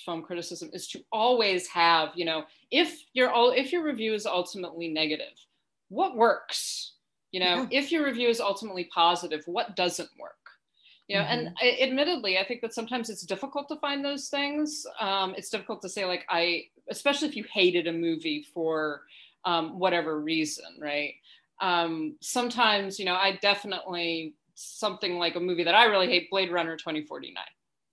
[0.05, 4.25] film criticism is to always have you know if your all if your review is
[4.25, 5.33] ultimately negative,
[5.89, 6.95] what works?
[7.31, 10.42] You know, if your review is ultimately positive, what doesn't work?
[11.07, 14.85] You know, and I, admittedly, I think that sometimes it's difficult to find those things.
[14.99, 19.01] Um, it's difficult to say like I, especially if you hated a movie for
[19.45, 21.15] um, whatever reason, right?
[21.61, 26.51] Um, sometimes, you know, I definitely something like a movie that I really hate, Blade
[26.51, 27.43] Runner 2049.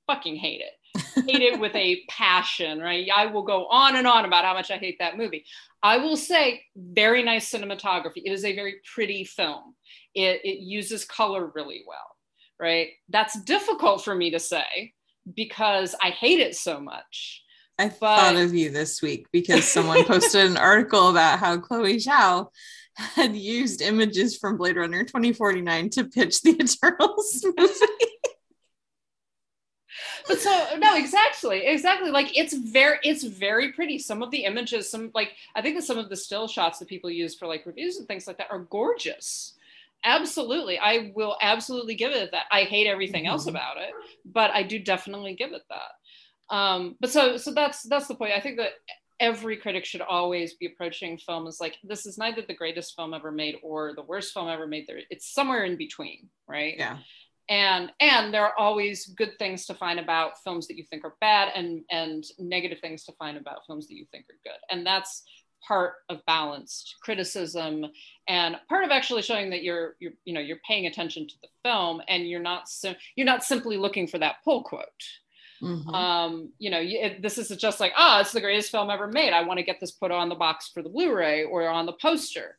[0.07, 1.01] Fucking hate it.
[1.27, 3.09] hate it with a passion, right?
[3.15, 5.45] I will go on and on about how much I hate that movie.
[5.83, 8.23] I will say, very nice cinematography.
[8.25, 9.75] It is a very pretty film.
[10.15, 12.17] It, it uses color really well,
[12.61, 12.89] right?
[13.09, 14.93] That's difficult for me to say
[15.35, 17.43] because I hate it so much.
[17.79, 21.97] i But- thought of you this week because someone posted an article about how chloe
[21.97, 22.49] zhao
[22.97, 27.75] had used images from blade runner 2049 to pitch the eternals movie
[30.29, 34.91] but so no exactly exactly like it's very it's very pretty some of the images
[34.91, 37.65] some like i think that some of the still shots that people use for like
[37.67, 39.55] reviews and things like that are gorgeous
[40.05, 40.79] absolutely.
[40.79, 42.47] I will absolutely give it that.
[42.51, 43.51] I hate everything else Mhm.
[43.51, 43.91] about it
[44.25, 46.55] but i do definitely give it that.
[46.57, 48.33] Um but so so that's that's the point.
[48.33, 48.73] I think that
[49.19, 53.13] every critic should always be approaching film as like this is neither the greatest film
[53.15, 54.87] ever made or the worst film ever made.
[54.87, 56.75] There it's somewhere in between right?
[56.79, 56.99] Yeah.
[57.49, 61.17] And and there are always good things to find about films that you think are
[61.21, 64.61] bad and and negative things to find about films that you think are good.
[64.71, 65.25] And that's
[65.67, 67.87] part of balanced criticism
[68.29, 71.49] and part of actually showing that you're you're you know you're paying attention to the
[71.65, 74.85] film and you're not sim- you're not simply looking for that pull quote.
[75.63, 75.93] Mhm.
[75.95, 79.07] um you know you, it, this is just like ah it's the greatest film ever
[79.07, 79.33] made.
[79.33, 81.93] I want to get this put on the box for the blu-ray or on the
[81.95, 82.57] poster.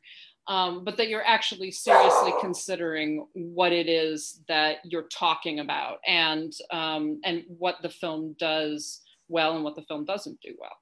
[0.48, 6.52] Um, but that you're actually seriously considering what it is that you're talking about and
[6.72, 10.76] um, and what the film does well and what the film doesn't do well.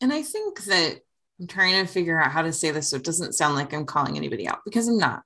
[0.00, 1.00] And I think that
[1.40, 3.86] I'm trying to figure out how to say this so it doesn't sound like I'm
[3.86, 5.24] calling anybody out because I'm not.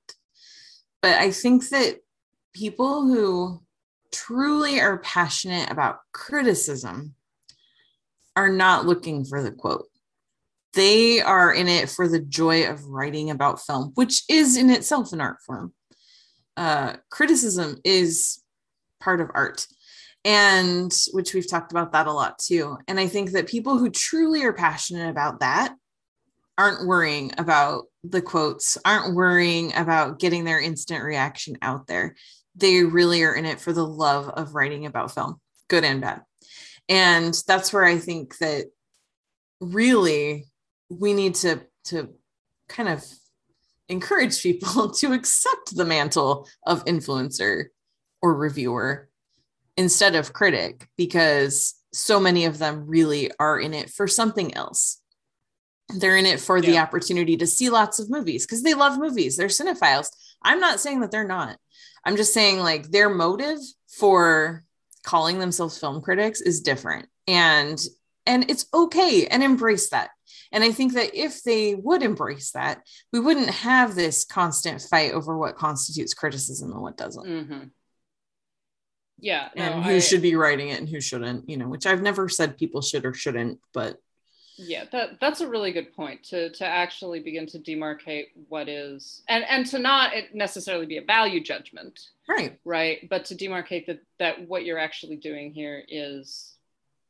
[1.01, 1.97] But I think that
[2.53, 3.61] people who
[4.11, 7.13] truly are passionate about criticism
[8.35, 9.85] are not looking for the quote.
[10.73, 15.13] They are in it for the joy of writing about film, which is in itself
[15.13, 15.73] an art form.
[16.57, 18.43] Uh, criticism is
[18.99, 19.65] part of art
[20.25, 22.77] and which we've talked about that a lot too.
[22.87, 25.73] And I think that people who truly are passionate about that
[26.59, 32.17] aren't worrying about the quotes, aren't worrying about getting their instant reaction out there.
[32.53, 36.21] They really are in it for the love of writing about film, good and bad.
[36.89, 38.65] And that's where I think that
[39.61, 40.47] really
[40.89, 42.09] we need to to
[42.67, 43.05] kind of
[43.87, 47.65] encourage people to accept the mantle of influencer
[48.21, 49.07] or reviewer
[49.77, 55.01] instead of critic because so many of them really are in it for something else.
[55.97, 59.37] They're in it for the opportunity to see lots of movies because they love movies.
[59.37, 60.07] They're cinephiles.
[60.43, 61.57] I'm not saying that they're not.
[62.05, 64.63] I'm just saying like their motive for
[65.03, 67.07] calling themselves film critics is different.
[67.27, 67.79] And
[68.25, 70.11] and it's okay and embrace that.
[70.51, 75.13] And I think that if they would embrace that, we wouldn't have this constant fight
[75.13, 77.63] over what constitutes criticism and what doesn't hmm
[79.19, 79.49] Yeah.
[79.55, 82.01] no, and who I- should be writing it and who shouldn't, you know, which I've
[82.01, 83.97] never said people should or shouldn't, but
[84.59, 89.23] yeah that that's a really good point to to actually begin to demarcate what is
[89.29, 92.09] and and to not it necessarily be a value judgment.
[92.27, 92.59] Right.
[92.65, 96.57] right but to demarcate that that what you're actually doing here is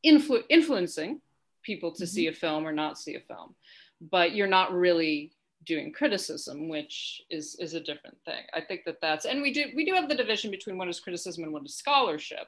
[0.05, 1.21] influ- influencing
[1.63, 2.33] people to see mm-hmm.
[2.33, 3.55] a film or not see a film.
[3.99, 5.31] But you're not really
[5.65, 8.43] doing criticism which is is a different thing.
[8.53, 10.99] I think that that's and we do we do have the division between what is
[10.99, 12.47] criticism and what is scholarship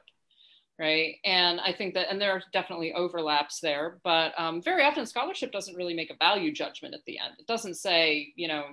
[0.82, 1.14] right?
[1.24, 5.52] And i think that and there are definitely overlaps there but um, very often scholarship
[5.52, 7.34] doesn't really make a value judgment at the end.
[7.38, 8.64] It doesn't say you know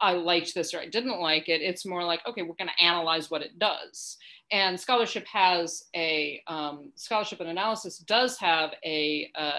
[0.00, 1.60] i liked this or i didn't like it.
[1.70, 4.16] It's more like okay we're going to analyze what it does.
[4.50, 9.52] And scholarship has a um, scholarship and analysis does have a, uh,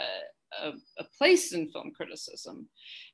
[0.63, 2.67] a a place in film criticism.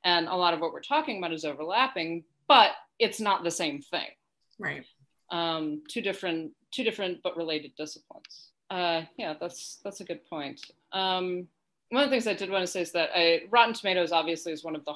[0.04, 3.80] And a lot of what we're talking about is overlapping but it's not the same
[3.82, 4.08] thing.
[4.58, 4.84] Right.
[5.30, 8.47] um, two different two different but related disciplines.
[8.70, 10.60] Uh, yeah, that's that's a good point.
[10.92, 11.48] Um,
[11.90, 14.52] one of the things I did want to say is that I, Rotten Tomatoes obviously
[14.52, 14.94] is one of the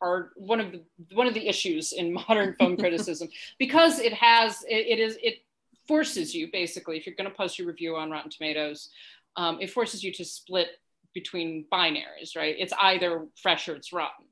[0.00, 0.82] hard one of the
[1.14, 3.28] one of the issues in modern film criticism
[3.58, 5.42] because it has it, it is it
[5.88, 8.90] forces you basically if you're going to post your review on Rotten Tomatoes,
[9.36, 10.68] um, it forces you to split
[11.14, 12.54] between binaries, right?
[12.58, 14.26] It's either fresh or it's rotten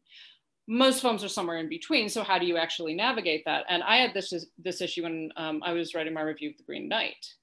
[0.67, 2.09] most films are somewhere in between.
[2.09, 3.65] So how do you actually navigate that?
[3.69, 6.65] And I had this this issue when um, I was writing my review of The
[6.65, 7.35] Green Knight,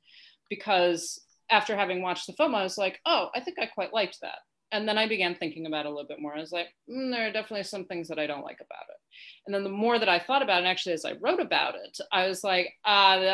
[0.49, 1.21] because
[1.53, 4.39] after having watched the film, I was like, oh, I think I quite liked that.
[4.71, 6.35] And then I began thinking about it a little bit more.
[6.35, 8.97] I was like, mm, there are definitely some things that I don't like about it.
[9.45, 11.75] And then the more that I thought about it, and actually as I wrote about
[11.75, 12.89] it, I was like, uh,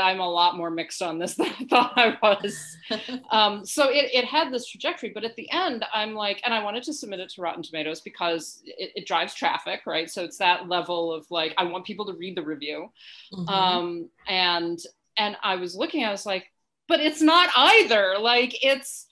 [0.10, 2.60] I'm a lot more mixed on this than I thought I was
[3.32, 6.63] um, so it, it had this trajectory but at the end i'm like and i
[6.63, 10.38] wanted to submit it to rotten tomatoes because it, it drives traffic right so it's
[10.38, 12.91] that level of like i want people to read the review
[13.34, 13.49] Mhm.
[13.49, 14.79] um, and
[15.17, 16.45] and i was looking i was like
[16.89, 18.15] but it's not either.
[18.19, 19.08] Like it's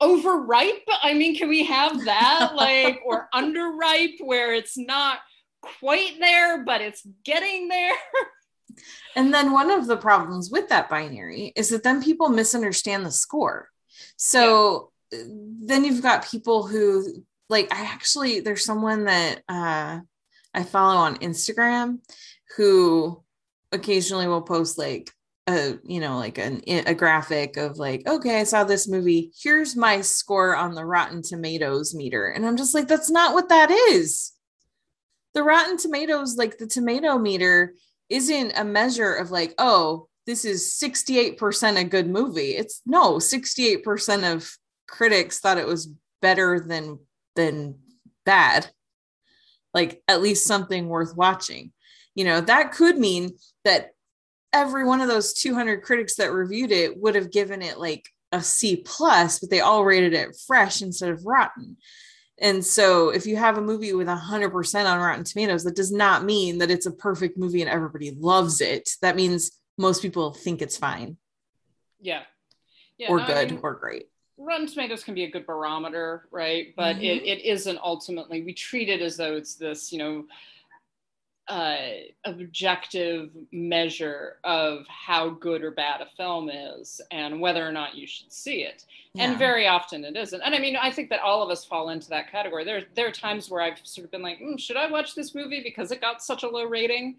[0.00, 0.88] overripe.
[1.02, 2.52] I mean can we have that?
[2.56, 5.18] Like or underripe where it's not
[5.60, 7.94] quite there but it's getting there?
[9.14, 13.10] And then one of the problems with that binary is that then people misunderstand the
[13.10, 13.68] score.
[14.16, 15.18] So uh,
[15.62, 20.00] then you've got people who like I actually there's someone that uh
[20.54, 21.98] I follow on Instagram
[22.56, 23.22] who
[23.72, 25.10] occasionally will post like
[25.48, 29.74] a you know like an a graphic of like okay I saw this movie here's
[29.74, 33.70] my score on the Rotten Tomatoes meter and I'm just like that's not what that
[33.70, 34.32] is.
[35.34, 37.74] The Rotten Tomatoes like the tomato meter
[38.12, 42.50] isn't a measure of like, oh, this is 68% a good movie.
[42.50, 44.50] It's no, 68% of
[44.86, 46.98] critics thought it was better than
[47.34, 47.78] than
[48.24, 48.70] bad.
[49.74, 51.72] Like at least something worth watching.
[52.14, 53.30] You know, that could mean
[53.64, 53.92] that
[54.52, 58.42] every one of those 200 critics that reviewed it would have given it like a
[58.42, 61.76] C plus, but they all rated it fresh instead of rotten.
[62.38, 66.24] And so if you have a movie with 100% on Rotten Tomatoes, that does not
[66.24, 68.90] mean that it's a perfect movie and everybody loves it.
[69.00, 71.16] That means most people think it's fine
[72.02, 72.22] yeah
[72.98, 74.08] yeah or no, I good mean- or great.
[74.38, 76.74] Rotten Tomatoes can be a good barometer, right?
[76.74, 77.26] But it, mm-hmm.
[77.26, 78.42] it isn't ultimately.
[78.42, 80.24] We treat it as though it's this, you know,
[81.48, 81.76] uh,
[82.24, 88.06] objective measure of how good or bad a film is and whether or not you
[88.06, 88.84] should see it.
[89.14, 89.24] Yeah.
[89.26, 90.40] And very often it isn't.
[90.40, 92.64] And I mean, I think that all of us fall into that category.
[92.64, 95.34] There, there are times where I've sort of been like, mm, should I watch this
[95.34, 97.16] movie because it got such a low rating?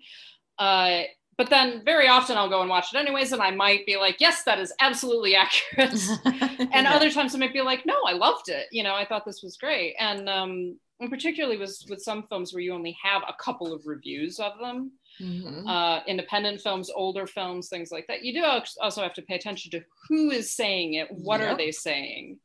[0.58, 1.02] Uh,
[1.38, 4.18] but then very often I'll go and watch it anyways, and I might be like,
[4.20, 5.94] yes, that is absolutely accurate
[6.72, 6.94] and Yeah.
[6.94, 8.68] other times I might be like, no, I loved it.
[8.72, 9.96] You know, I thought this was great.
[10.00, 13.86] And um, and particularly with with some films where you only have a couple of
[13.86, 15.68] reviews of them, Mhm.
[15.68, 18.24] uh, independent films, older films, things like that.
[18.24, 18.44] You do
[18.82, 21.12] also have to pay attention to who is saying it.
[21.12, 22.40] What are they saying?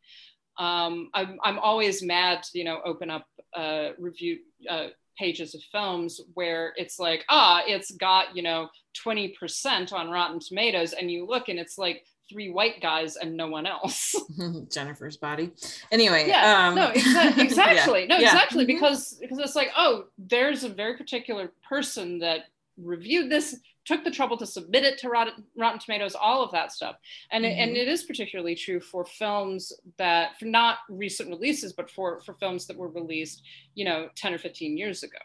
[0.59, 4.41] Um, I'm I'm always mad to you know open up uh, review.
[4.69, 4.89] Uh,
[5.19, 8.69] pages of films where it's like ah it's got you know
[9.05, 13.49] 20% on rotten tomatoes and you look and it's like three white guys and no
[13.49, 14.14] one else.
[14.72, 15.51] Jennifer's body.
[15.91, 18.26] Anyway, yeah, um, no, exa- exactly, no, Yeah.
[18.33, 18.68] exactly, Mhm.
[18.68, 22.45] because because it's like, oh, there's a very particular person that
[22.76, 26.72] reviewed this, took the trouble to submit it to Rotten, Rotten Tomatoes, all of that
[26.72, 26.97] stuff,
[27.33, 27.76] and it, and Mhm.
[27.79, 32.66] it is particularly true for films that for not recent releases, but for for films
[32.66, 33.43] that were released,
[33.74, 35.18] you know, ten or fifteen years ago.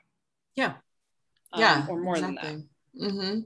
[0.55, 0.75] Yeah.
[1.51, 2.55] Um, yeah or more than that.
[2.95, 3.25] Exactly.
[3.25, 3.39] hmm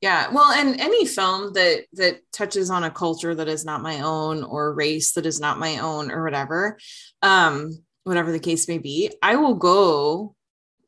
[0.00, 4.00] yeah well and any film that that touches on a culture that is not my
[4.00, 6.78] own or race that is not my own or whatever
[7.22, 7.70] um
[8.04, 10.34] whatever the case may be i will go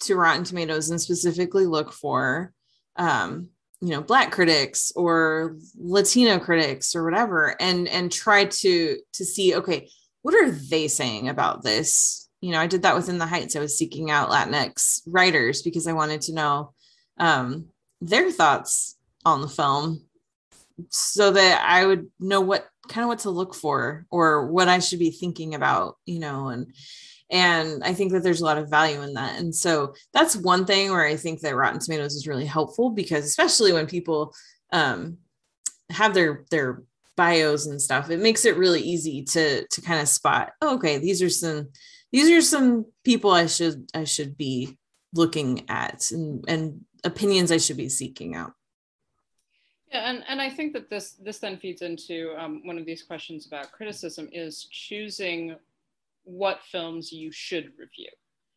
[0.00, 2.52] to rotten tomatoes and specifically look for
[2.96, 3.48] um
[3.80, 9.54] you know black critics or latino critics or whatever and and try to to see
[9.54, 9.88] okay
[10.22, 13.60] what are they saying about this you know i did that within the heights i
[13.60, 16.72] was seeking out latinx writers because i wanted to know
[17.18, 17.66] um
[18.00, 20.02] their thoughts on the film
[20.90, 24.78] so that I would know what kind of what to look for or what I
[24.78, 26.72] should be thinking about, you know, and
[27.30, 29.38] and I think that there's a lot of value in that.
[29.38, 33.24] And so that's one thing where I think that Rotten Tomatoes is really helpful because
[33.24, 34.34] especially when people
[34.72, 35.18] um
[35.90, 36.82] have their their
[37.16, 40.98] bios and stuff, it makes it really easy to to kind of spot, oh, okay,
[40.98, 41.68] these are some
[42.12, 44.78] these are some people I should I should be
[45.14, 48.52] looking at and and opinions I should be seeking out.
[49.90, 53.02] Yeah, and, and I think that this this then feeds into um, one of these
[53.02, 55.56] questions about criticism is choosing
[56.24, 58.10] what films you should review,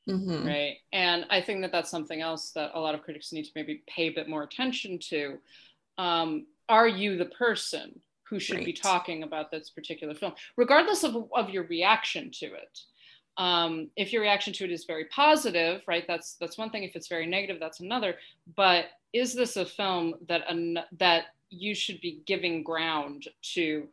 [0.10, 0.46] Mhm.
[0.46, 0.78] right?
[0.92, 3.82] And I think that that's something else that a lot of critics need to maybe
[3.88, 5.39] pay a bit more attention to.
[5.98, 11.30] Um, are you the person who should be talking about this particular film, regardless of,
[11.34, 12.80] of your reaction to it?
[13.38, 16.06] Um, if your reaction to it is very positive, right?
[16.08, 16.84] That's that's one thing.
[16.84, 18.16] If it's very negative, that's another.
[18.56, 23.88] But is this a film that an, that you should be giving ground to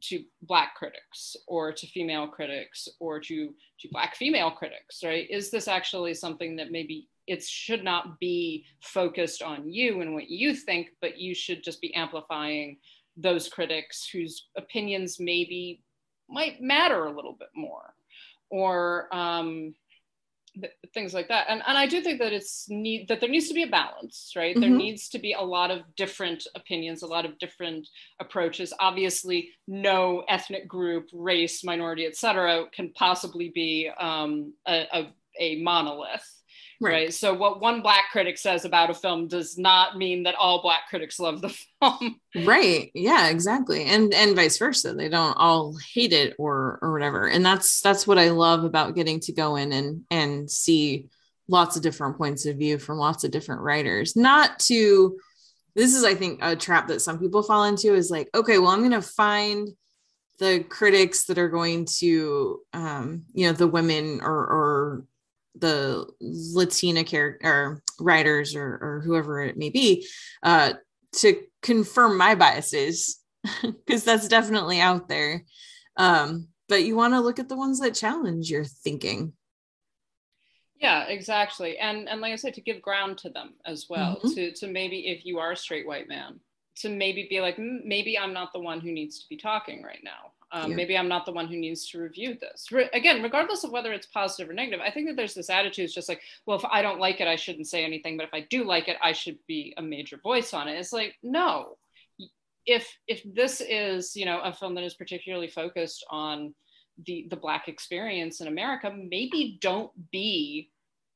[0.00, 5.50] to black critics or to female critics or to to black female critics right is
[5.50, 10.54] this actually something that maybe it should not be focused on you and what you
[10.54, 12.78] think but you should just be amplifying
[13.16, 15.82] those critics whose opinions maybe
[16.28, 17.94] might matter a little bit more
[18.52, 19.74] or um,
[20.60, 21.46] th- things like that.
[21.48, 24.32] And, and i do think that it's need that there needs to be a balance
[24.36, 24.54] right?
[24.60, 24.76] There Mhm.
[24.84, 27.88] needs to be a lot of different opinions a lot of different
[28.20, 28.74] approaches.
[28.78, 35.00] Obviously no ethnic group race minority etc can possibly be um, a, a,
[35.40, 36.28] a monolith
[36.82, 37.14] right.
[37.14, 40.88] so what one black critic says about a film does not mean that all black
[40.88, 41.48] critics love the
[41.80, 42.20] film.
[42.44, 42.90] Right.
[42.94, 43.84] Yeah exactly.
[43.84, 44.94] And and vice versa.
[44.94, 47.28] They don't all hate it or or whatever.
[47.28, 51.08] And that's that's what i love about getting to go in and and see
[51.48, 54.16] lots of different points of view from lots of different writers.
[54.16, 55.18] Not to
[55.74, 58.70] this is i think a trap that some people fall into is like okay well
[58.70, 59.68] i'm going to find
[60.38, 64.61] the critics that are going to um you know the women or or
[65.56, 70.06] the latina character or writers or, or whoever it may be
[70.42, 70.72] uh
[71.12, 73.20] to confirm my biases
[73.62, 75.44] because that's definitely out there
[75.98, 79.32] um but you want to look at the ones that challenge your thinking
[80.80, 81.78] Yeah, exactly.
[81.78, 84.18] And and like I said, to give ground to them as well.
[84.24, 84.34] Mhm.
[84.34, 86.40] To to maybe if you are a straight white man,
[86.76, 89.82] to maybe be like, "Mm, maybe I'm not the one who needs to be talking
[89.84, 90.32] right now.
[90.54, 90.76] Um, Yeah.
[90.76, 92.70] Maybe I'm not the one who needs to review this.
[92.70, 95.86] Re- again, regardless of whether it's positive or negative, I think that there's this attitude.
[95.86, 98.16] It's just like, well, if I don't like it, I shouldn't say anything.
[98.18, 100.78] But if I do like it, I should be a major voice on it.
[100.78, 101.78] It's like, no.
[102.64, 106.54] If if this is you know a film that is particularly focused on
[107.06, 110.70] the the black experience in America, maybe don't be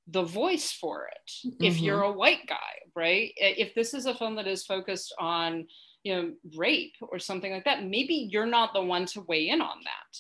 [0.09, 1.83] the voice for it if Mhm.
[1.83, 3.33] you're a white guy, right?
[3.37, 5.69] If this is a film that is focused on
[6.07, 6.27] you know
[6.65, 10.13] rape or something like that, maybe you're not the one to weigh in on that.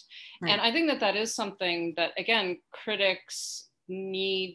[0.43, 0.51] Right.
[0.51, 2.49] And I think that that is something that again
[2.83, 4.55] critics need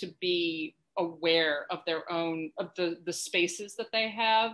[0.00, 4.52] to be aware of their own of the the spaces that they have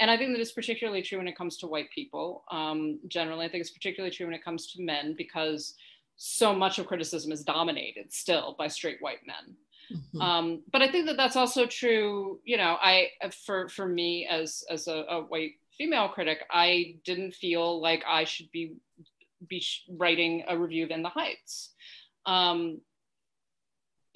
[0.00, 3.44] and i think that it's particularly true when it comes to white people um, generally
[3.44, 5.74] i think it's particularly true when it comes to men because
[6.16, 9.46] so much of criticism is dominated still by straight white men
[9.92, 10.20] Mhm.
[10.22, 12.94] um, but i think that that's also true you know i
[13.44, 18.24] for for me as as a, a white female critic i didn't feel like i
[18.24, 18.74] should be
[19.48, 21.70] be writing a review of in the heights
[22.26, 22.80] um,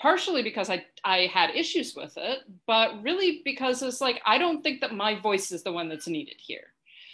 [0.01, 4.62] partially because I, I had issues with it but really because it's like i don't
[4.62, 6.69] think that my voice is the one that's needed here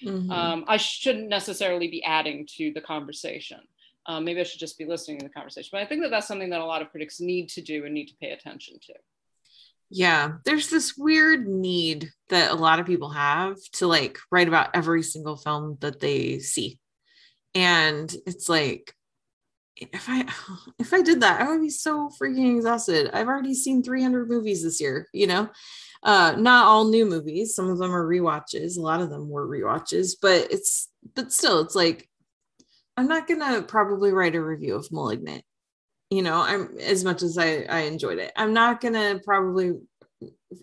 [0.04, 0.30] Mhm.
[0.32, 3.60] um, I shouldn't necessarily be adding to the conversation.
[4.06, 5.68] Um, maybe I should just be listening to the conversation.
[5.70, 7.94] But I think that that's something that a lot of critics need to do and
[7.94, 8.94] need to pay attention to.
[9.94, 14.70] Yeah, there's this weird need that a lot of people have to like write about
[14.74, 16.78] every single film that they see.
[17.54, 18.94] And it's like
[19.76, 20.26] if I
[20.78, 23.10] if I did that, I would be so freaking exhausted.
[23.12, 25.50] I've already seen 300 movies this year, you know.
[26.02, 29.46] Uh not all new movies, some of them are rewatches, a lot of them were
[29.46, 32.08] rewatches, but it's but still it's like
[32.96, 35.44] I'm not going to probably write a review of Malignant
[36.12, 38.32] you know i'm as much as i i enjoyed it.
[38.36, 39.80] I'm not gonna probably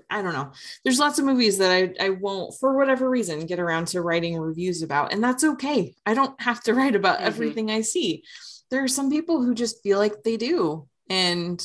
[0.07, 0.51] i don't know.
[0.83, 4.37] There's lots of movies that i i won't for whatever reason get around to writing
[4.37, 5.95] reviews about and that's okay.
[6.05, 7.27] I don't have to write about mm-hmm.
[7.27, 8.23] everything i see.
[8.69, 11.59] There are some people who just feel like they do and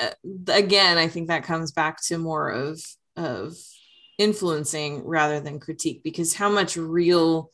[0.00, 0.10] uh,
[0.46, 2.80] again i think that comes back to more of
[3.16, 3.56] of
[4.16, 7.50] influencing rather than critique because how much real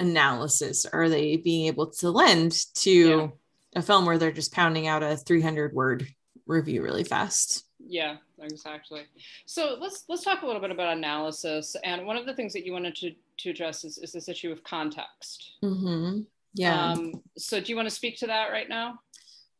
[0.00, 3.28] analysis are they being able to lend to yeah
[3.76, 6.08] a film where they're just pounding out a 300 word
[6.46, 7.64] review really fast.
[7.78, 9.02] Yeah, exactly.
[9.44, 11.76] So let's let's talk a little bit about analysis.
[11.84, 14.50] And one of the things that you wanted to to address is, is this issue
[14.50, 15.58] of context.
[15.62, 16.20] Mm-hmm.
[16.54, 16.92] Yeah.
[16.92, 18.98] Um, so do you want to speak to that right now?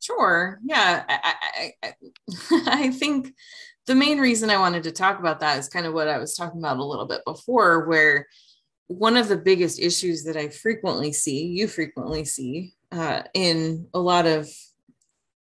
[0.00, 0.58] Sure.
[0.64, 1.04] Yeah.
[1.08, 3.34] I, I, I, I think
[3.86, 6.34] the main reason I wanted to talk about that is kind of what I was
[6.34, 8.26] talking about a little bit before, where
[8.86, 13.98] one of the biggest issues that I frequently see, you frequently see, uh, in a
[13.98, 14.48] lot of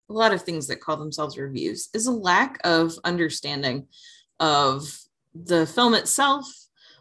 [0.10, 3.88] a lot of things that call themselves reviews is a lack of understanding
[4.40, 5.00] of
[5.36, 6.46] the film itself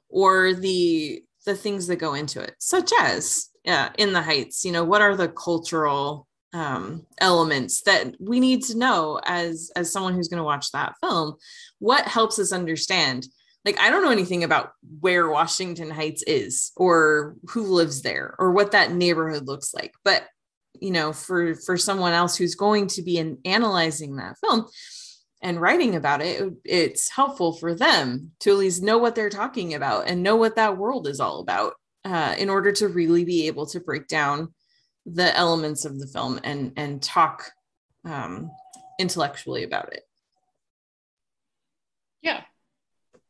[0.08, 4.72] or the the things that go into it such as uh, in the heights you
[4.72, 10.14] know what are the cultural um, elements that we need to know as as someone
[10.14, 11.36] who's going to watch that film?
[11.78, 13.26] What helps us understand
[13.68, 18.50] like i don't know anything about where washington heights is or who lives there or
[18.52, 19.92] what that neighborhood looks like.
[20.04, 20.26] But
[20.80, 24.66] you know for for someone else who's going to be in analyzing that film
[25.42, 29.74] and writing about it it's helpful for them to at least know what they're talking
[29.74, 33.48] about and know what that world is all about uh, in order to really be
[33.48, 34.54] able to break down
[35.04, 37.50] the elements of the film and and talk
[38.04, 38.50] um,
[38.98, 40.04] intellectually about it.
[42.22, 42.42] Yeah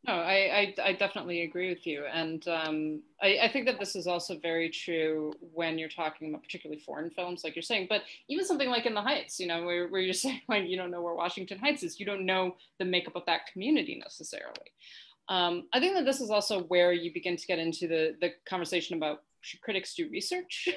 [0.09, 2.05] no, I, I, I, definitely agree with you.
[2.11, 6.43] And um, I, I, think that this is also very true when you're talking about
[6.43, 9.65] particularly foreign films, like you're saying, but even something like In the Heights, you know,
[9.65, 12.57] where, where you're saying like you don't know where Washington Heights is, you don't know
[12.79, 14.73] the makeup of that community necessarily.
[15.29, 18.31] Um, I think that this is also where you begin to get into the, the
[18.49, 20.69] conversation about should critics do research?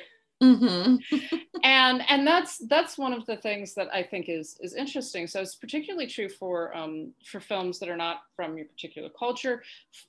[0.43, 0.95] Mm-hmm.
[1.63, 5.27] and and that's that's one of the things that I think is is interesting.
[5.27, 9.63] So it's particularly true for um, for films that are not from your particular culture,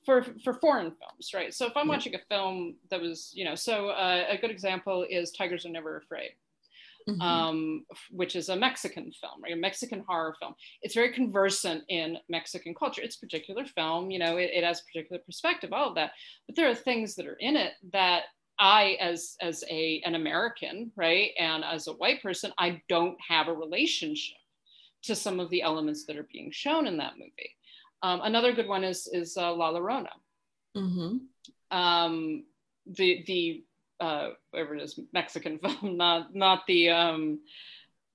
[0.05, 1.53] for for foreign films, right?
[1.53, 5.07] So if I'm watching a film that was, you know, so uh, a good example
[5.09, 6.30] is Tigers Are Never Afraid.
[7.09, 7.20] Mm-hmm.
[7.20, 9.55] Um, which is a Mexican film, right?
[9.55, 10.55] A Mexican horror film.
[10.82, 13.03] It's very conversant in Mexican culture.
[13.03, 16.12] It's a particular film, you know, it, it has a particular perspective, all of that.
[16.46, 18.22] But there are things that are in it that
[18.59, 23.48] I, as as a an American, right, and as a white person, I don't have
[23.48, 24.36] a relationship
[25.03, 27.57] to some of the elements that are being shown in that movie.
[28.03, 30.12] Um, another good one is is uh, La Llorona.
[30.76, 31.76] Mm-hmm.
[31.76, 32.44] Um,
[32.86, 33.64] the the
[34.00, 37.40] uh, whatever it is, Mexican film, not not the um,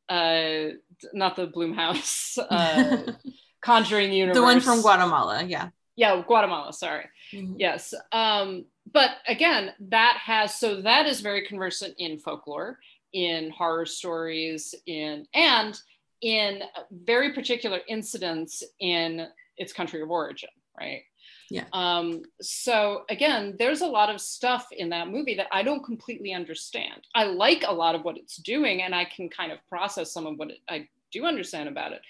[0.09, 0.69] uh,
[1.13, 3.11] not the Blumhouse uh,
[3.61, 4.37] Conjuring universe.
[4.37, 5.69] The one from Guatemala, yeah.
[5.95, 6.71] Yeah, Guatemala.
[6.73, 7.05] Sorry.
[7.33, 7.55] Mm-hmm.
[7.57, 7.93] Yes.
[8.11, 12.79] Um, but again, that has so that is very conversant in folklore,
[13.13, 15.79] in horror stories, in and
[16.21, 16.61] in
[16.91, 19.27] very particular incidents in
[19.57, 21.01] its country of origin, right?
[21.49, 21.65] Yeah.
[21.71, 26.33] Um, so again, there's a lot of stuff in that movie that I don't completely
[26.33, 27.07] understand.
[27.15, 30.27] I like a lot of what it's doing, and I can kind of process some
[30.27, 32.01] of what it, I do understand about it.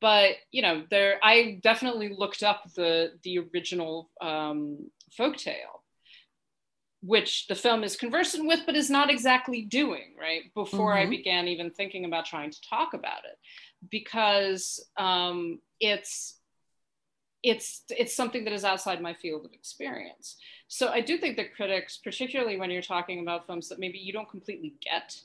[0.00, 5.80] But you know, there I definitely looked up the the original um, folktale
[7.06, 10.52] which the film is conversant with, but is not exactly doing, right?
[10.54, 11.06] Before mm-hmm.
[11.06, 13.38] I began even thinking about trying to talk about it,
[13.90, 16.38] because um, it's
[17.42, 20.36] it's it's something that is outside my field of experience.
[20.68, 24.12] So I do think that critics, particularly when you're talking about films that maybe you
[24.12, 25.16] don't completely get,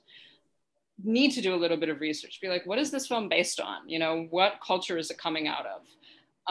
[1.04, 2.40] need to do a little bit of research.
[2.42, 3.90] Be like, what is this film based on?
[3.90, 5.82] You know, what culture is it coming out of?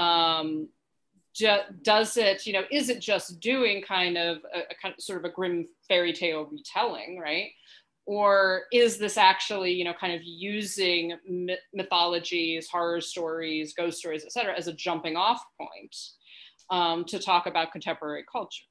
[0.03, 0.69] Um,
[1.35, 5.03] ju- does it, you know, is it just doing kind of a, a kind of
[5.03, 7.51] sort of a Grimm fairy tale retelling, right?
[8.07, 14.25] Or is this actually, you know, kind of using myth- mythologies, horror stories, ghost stories,
[14.25, 15.95] et cetera, as a jumping off point
[16.71, 18.65] um, to talk about contemporary culture?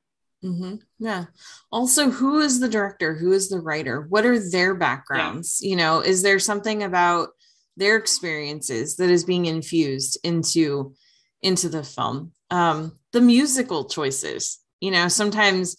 [0.43, 0.75] Mm-hmm.
[0.99, 1.25] Yeah.
[1.71, 3.13] Also, who is the director?
[3.15, 4.05] Who is the writer?
[4.09, 5.59] What are their backgrounds?
[5.61, 5.69] Yeah.
[5.69, 7.29] You know, is there something about
[7.77, 10.93] their experiences that is being infused into
[11.41, 15.75] into the film um the musical choices you know sometimes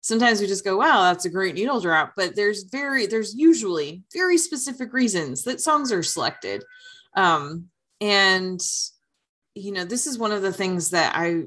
[0.00, 4.02] sometimes we just go wow that's a great needle drop but there's very there's usually
[4.12, 6.62] very specific reasons that songs are selected.
[7.16, 7.68] Um
[8.00, 8.60] and
[9.54, 11.42] you know this is one of the things that i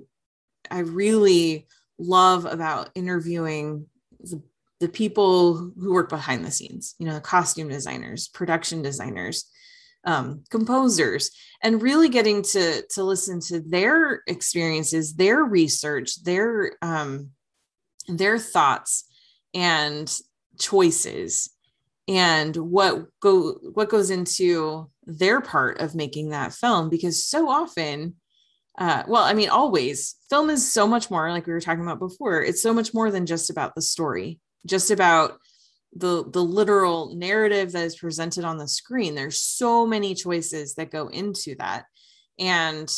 [0.71, 1.67] i really
[1.99, 3.85] love about interviewing
[4.19, 4.41] the,
[4.79, 9.49] the people who work behind the scenes you know the costume designers production designers
[10.07, 11.31] um, composers
[11.61, 17.31] and really getting to to listen to their experiences their research their um,
[18.07, 19.03] their thoughts
[19.53, 20.17] and
[20.57, 21.49] choices
[22.07, 28.15] and what go what goes into their part of making that film because so often
[28.77, 31.99] uh, well i mean always film is so much more like we were talking about
[31.99, 35.37] before it's so much more than just about the story just about
[35.95, 40.91] the the literal narrative that is presented on the screen there's so many choices that
[40.91, 41.85] go into that.
[42.39, 42.91] And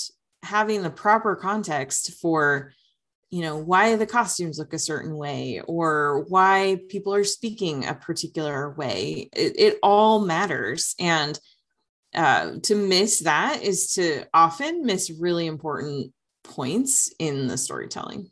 [0.43, 2.73] having the proper context for
[3.29, 7.93] you know why the costumes look a certain way or why people are speaking a
[7.93, 10.95] particular way it, it all matters.
[10.99, 11.39] And
[12.15, 16.11] uh, to miss that is to often miss really important
[16.43, 18.31] points in the storytelling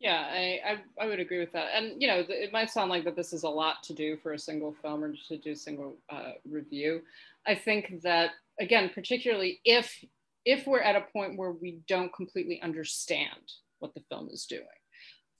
[0.00, 1.68] yeah I, I, I would agree with that.
[1.74, 4.32] And you know it might sound like that this is a lot to do for
[4.32, 7.02] a single film or to do a single uh, review.
[7.46, 10.04] I think that again particularly if
[10.44, 14.64] if we're at a point where we don't completely understand what the film is doing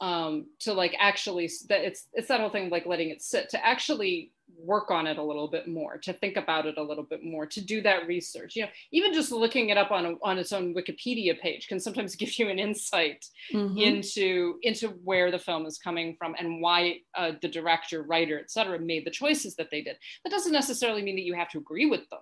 [0.00, 3.66] um, to like actually that it's it's that whole thing like letting it sit to
[3.66, 7.24] actually work on it a little bit more to think about it a little bit
[7.24, 10.38] more to do that research you know even just looking it up on a, on
[10.38, 13.78] its own wikipedia page can sometimes give you an insight mm-hmm.
[13.78, 18.78] into into where the film is coming from and why uh, the director writer etc
[18.78, 21.86] made the choices that they did that doesn't necessarily mean that you have to agree
[21.86, 22.20] with them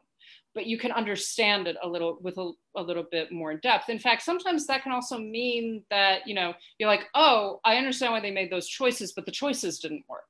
[0.58, 3.88] but you can understand it a little with a, a, little bit more depth.
[3.88, 8.12] In fact, sometimes that can also mean that, you know, you're like, oh, I understand
[8.12, 10.24] why they made those choices, but the choices didn't work.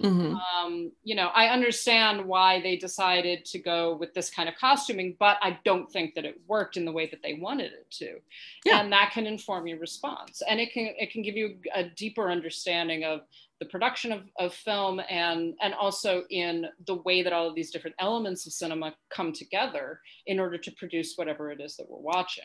[0.00, 0.36] Mm-hmm.
[0.36, 5.16] Um, you know, I understand why they decided to go with this kind of costuming,
[5.18, 8.20] but I don't think that it worked in the way that they wanted it to.
[8.64, 8.80] Yeah.
[8.80, 10.42] And that can inform your response.
[10.48, 13.22] And it can it can give you a deeper understanding of
[13.60, 17.70] the production of, of film and and also in the way that all of these
[17.70, 21.98] different elements of cinema come together in order to produce whatever it is that we're
[21.98, 22.44] watching.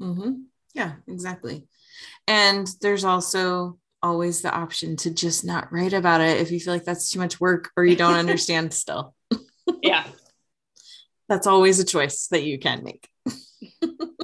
[0.00, 0.32] Mm-hmm.
[0.74, 1.66] Yeah, exactly.
[2.26, 6.72] And there's also always the option to just not write about it if you feel
[6.72, 9.14] like that's too much work or you don't understand still.
[9.82, 10.06] yeah.
[11.28, 13.08] That's always a choice that you can make.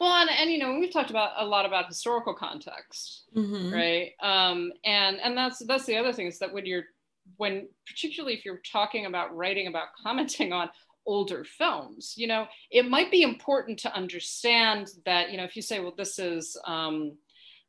[0.00, 3.72] well, and, and you know, we've talked about a lot about historical context, mm-hmm.
[3.72, 4.12] right?
[4.22, 6.84] Um, and and that's that's the other thing is that when you're
[7.36, 10.70] when particularly if you're talking about writing about commenting on
[11.06, 15.62] older films, you know, it might be important to understand that, you know, if you
[15.62, 17.16] say, well, this is um,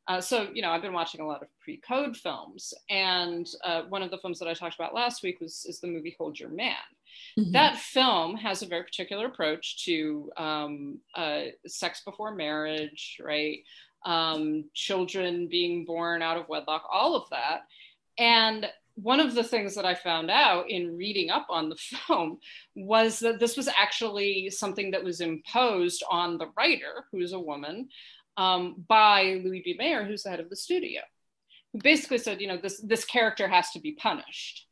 [0.08, 4.02] uh, so, you know, I've been watching a lot of pre-code films, and uh, one
[4.02, 6.48] of the films that I talked about last week was is the movie Hold Your
[6.48, 6.74] Man.
[7.38, 7.52] Mm-hmm.
[7.52, 13.58] That film has a very particular approach to um, uh, sex before marriage, right?
[14.04, 17.62] Um, children being born out of wedlock, all of that.
[18.18, 22.38] And one of the things that I found out in reading up on the film
[22.74, 27.88] was that this was actually something that was imposed on the writer, who's a woman,
[28.36, 29.76] um, by Louis B.
[29.78, 31.00] Mayer, who's the head of the studio,
[31.72, 34.66] who basically said, you know, this this character has to be punished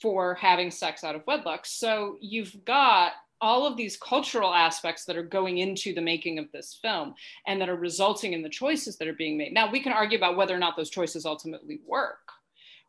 [0.00, 1.66] for having sex out of wedlock.
[1.66, 6.50] So you've got all of these cultural aspects that are going into the making of
[6.52, 7.14] this film
[7.46, 9.52] and that are resulting in the choices that are being made.
[9.52, 12.30] Now we can argue about whether or not those choices ultimately work,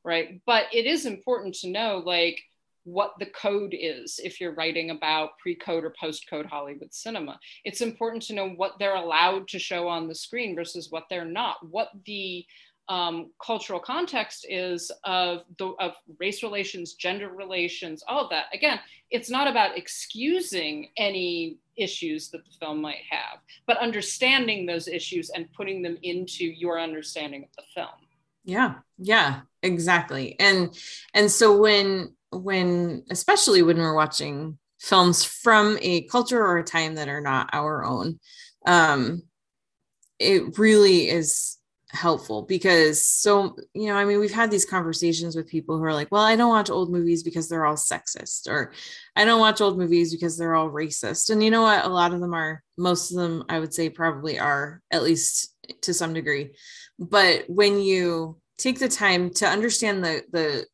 [0.03, 0.41] right?
[0.45, 2.41] But it is important to know, like
[2.86, 7.38] what the code is if you're writing about pre-code or post-code Hollywood cinema.
[7.66, 11.26] It's important to know what they're allowed to show on the screen versus what they're
[11.26, 12.45] not, what the
[12.89, 18.45] um, cultural context is of the of race relations, gender relations, all of that.
[18.53, 18.79] Again,
[19.09, 25.29] it's not about excusing any issues that the film might have, but understanding those issues
[25.29, 27.89] and putting them into your understanding of the film.
[28.43, 30.39] Yeah, yeah, exactly.
[30.39, 30.77] And
[31.13, 36.95] and so when when especially when we're watching films from a culture or a time
[36.95, 38.19] that are not our own
[38.67, 39.23] um
[40.19, 41.57] it really is
[41.97, 45.93] helpful because so you know i mean we've had these conversations with people who are
[45.93, 48.71] like well i don't watch old movies because they're all sexist or
[49.15, 52.13] i don't watch old movies because they're all racist and you know what a lot
[52.13, 56.13] of them are most of them i would say probably are at least to some
[56.13, 56.51] degree
[56.99, 60.65] but when you take the time to understand the the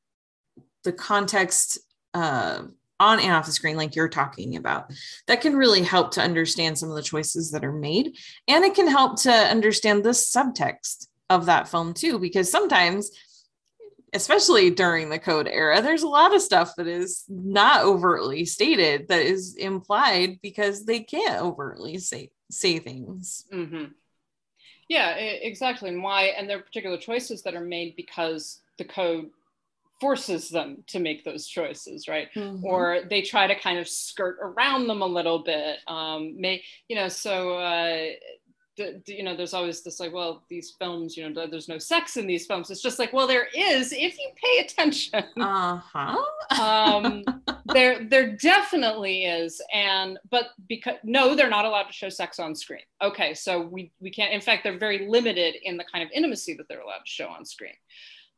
[0.84, 1.80] the context
[2.14, 2.64] uh,
[3.00, 4.92] on and off the screen, like you're talking about,
[5.28, 8.18] that can really help to understand some of the choices that are made.
[8.48, 13.12] And it can help to understand the subtext of that film too, because sometimes,
[14.14, 19.08] especially during the code era, there's a lot of stuff that is not overtly stated
[19.08, 23.46] that is implied because they can't overtly say say things.
[23.52, 23.86] Mm-hmm.
[24.90, 25.90] Yeah, exactly.
[25.90, 26.26] And why?
[26.26, 29.30] And there are particular choices that are made because the code
[30.02, 32.28] forces them to make those choices, right?
[32.36, 32.62] Mhm.
[32.64, 35.80] Or they try to kind of skirt around them a little bit.
[35.88, 38.10] Um, may you know, so uh,
[38.78, 42.18] the, you know, there's always this like, well, these films, you know, there's no sex
[42.18, 42.72] in these films.
[42.72, 45.24] It's just like, well, there is if you pay attention.
[45.40, 46.62] uh-huh.
[46.62, 47.24] um,
[47.74, 52.54] there there definitely is and but because no they're not allowed to show sex on
[52.54, 56.10] screen okay so we we can't in fact they're very limited in the kind of
[56.14, 57.74] intimacy that they're allowed to show on screen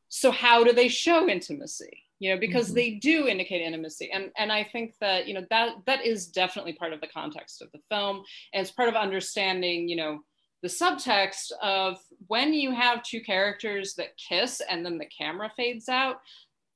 [0.09, 2.75] so how do they show intimacy you know because Mhm.
[2.75, 6.73] they do indicate intimacy and and i think that you know that that is definitely
[6.73, 8.15] part of the context of the film
[8.53, 10.19] and it's part of understanding you know
[10.63, 15.87] the subtext of when you have two characters that kiss and then the camera fades
[15.87, 16.17] out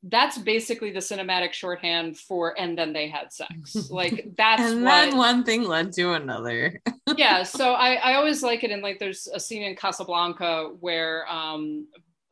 [0.04, 5.10] that's basically the cinematic shorthand for and then they had sex like that's and what
[5.10, 6.80] then one thing led to another.
[7.18, 11.28] yeah so I, I always like it in like there's a scene in casablanca where
[11.30, 11.88] um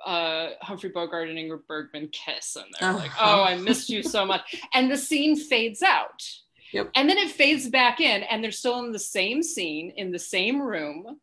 [0.06, 3.40] uh humphrey bogart and ingrid bergman kiss and they're like Uh-huh.
[3.40, 6.24] oh i missed you so much and the scene fades out
[6.74, 6.92] Yep.
[6.96, 10.20] and then it fades back in and they're still in the same scene in the
[10.20, 11.20] same room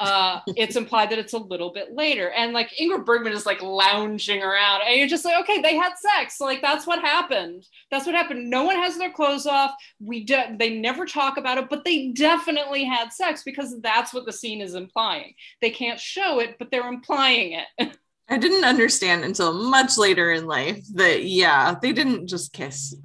[0.00, 2.30] uh, it's implied that it's a little bit later.
[2.30, 5.92] And like Ingrid Bergman is like lounging around, and you're just like, okay, they had
[5.96, 6.40] sex.
[6.40, 7.66] Like that's what happened.
[7.90, 8.48] That's what happened.
[8.48, 9.72] No one has their clothes off.
[10.00, 14.24] We de- they never talk about it, but they definitely had sex because that's what
[14.24, 15.34] the scene is implying.
[15.60, 17.96] They can't show it, but they're implying it.
[18.28, 22.94] I didn't understand until much later in life that yeah, they didn't just kiss.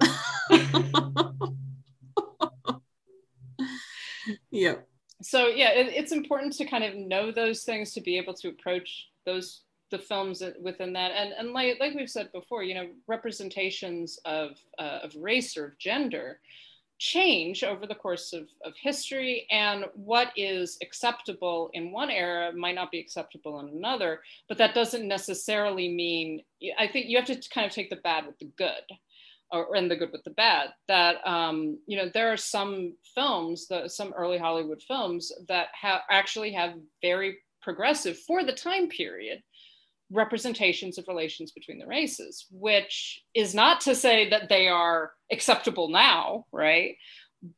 [4.50, 4.88] yep.
[5.22, 8.48] So yeah it, it's important to kind of know those things to be able to
[8.48, 11.12] approach those the films within that.
[11.12, 15.66] And and like like we've said before you know representations of uh, of race or
[15.66, 16.40] of gender
[16.98, 22.74] change over the course of, of history and what is acceptable in one era might
[22.74, 26.40] not be acceptable in another but that doesn't necessarily mean
[26.78, 28.96] i think you have to kind of take the bad with the good
[29.52, 33.70] or in the good with the bad that um, you know there are some films
[33.86, 39.42] some early hollywood films that have actually have very progressive for the time period
[40.10, 45.88] representations of relations between the races which is not to say that they are acceptable
[45.88, 46.96] now right?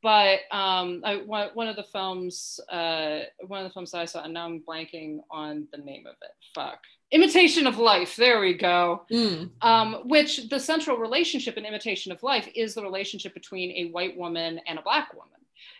[0.03, 4.05] But um, I, one, one of the films uh, one of the films that i
[4.07, 6.30] saw and now i'm blanking on the name of it.
[6.55, 6.80] Fuck
[7.11, 8.17] imitation of life.
[8.17, 9.07] There we go.
[9.11, 9.51] Mm.
[9.63, 14.17] um, which the central relationship in imitation of life is the relationship between a white
[14.17, 15.33] woman and a black woman.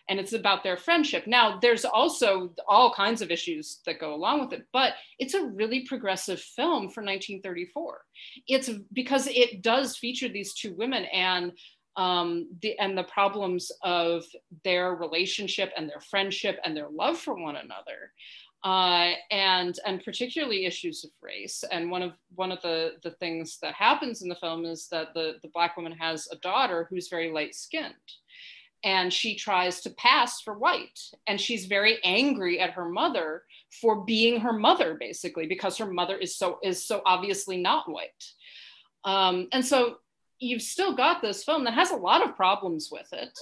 [0.09, 1.27] And it's about their friendship.
[1.27, 5.45] Now there's also all kinds of issues that go along with it but it's a
[5.45, 8.01] really progressive film for 1934
[8.47, 11.51] it's because it does feature these two women and
[11.95, 14.23] um, the and the problems of
[14.63, 18.13] their relationship and their friendship and their love for one another
[18.63, 21.63] uh, and and particularly issues of race.
[21.71, 25.13] And one of one of the the things that happens in the film is that
[25.13, 27.93] the the black woman has a daughter who's very light skinned,
[28.83, 33.43] and she tries to pass for white, and she's very angry at her mother
[33.81, 38.25] for being her mother basically because her mother is so is so obviously not white.
[39.05, 39.97] Um, and so
[40.39, 43.37] you've still got this film that has a lot of problems with it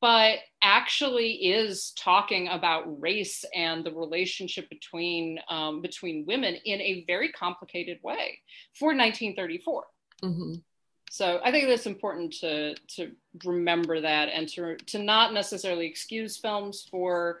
[0.00, 7.04] but actually is talking about race and the relationship between um, between women in a
[7.06, 8.38] very complicated way
[8.74, 9.84] for 1934.
[10.22, 10.54] hmm
[11.10, 13.12] So I think that's important to to
[13.44, 17.40] remember that and to to not necessarily excuse films for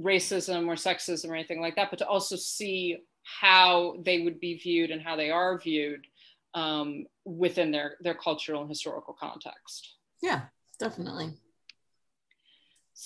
[0.00, 4.54] racism or sexism or anything like that, but to also see how they would be
[4.54, 6.06] viewed and how they are viewed
[6.54, 9.96] um, within their their cultural and historical context.
[10.22, 10.42] Yeah,
[10.78, 11.34] definitely.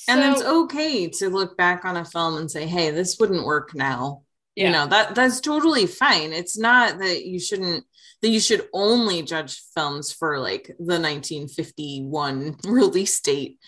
[0.09, 3.75] And it's okay to look back on a film and say, "Hey, this wouldn't work
[3.75, 4.23] now."
[4.55, 4.67] Yeah.
[4.67, 6.33] You know that that's totally fine.
[6.33, 7.85] It's not that you shouldn't
[8.25, 13.59] that you should only judge films for like the 1951 release date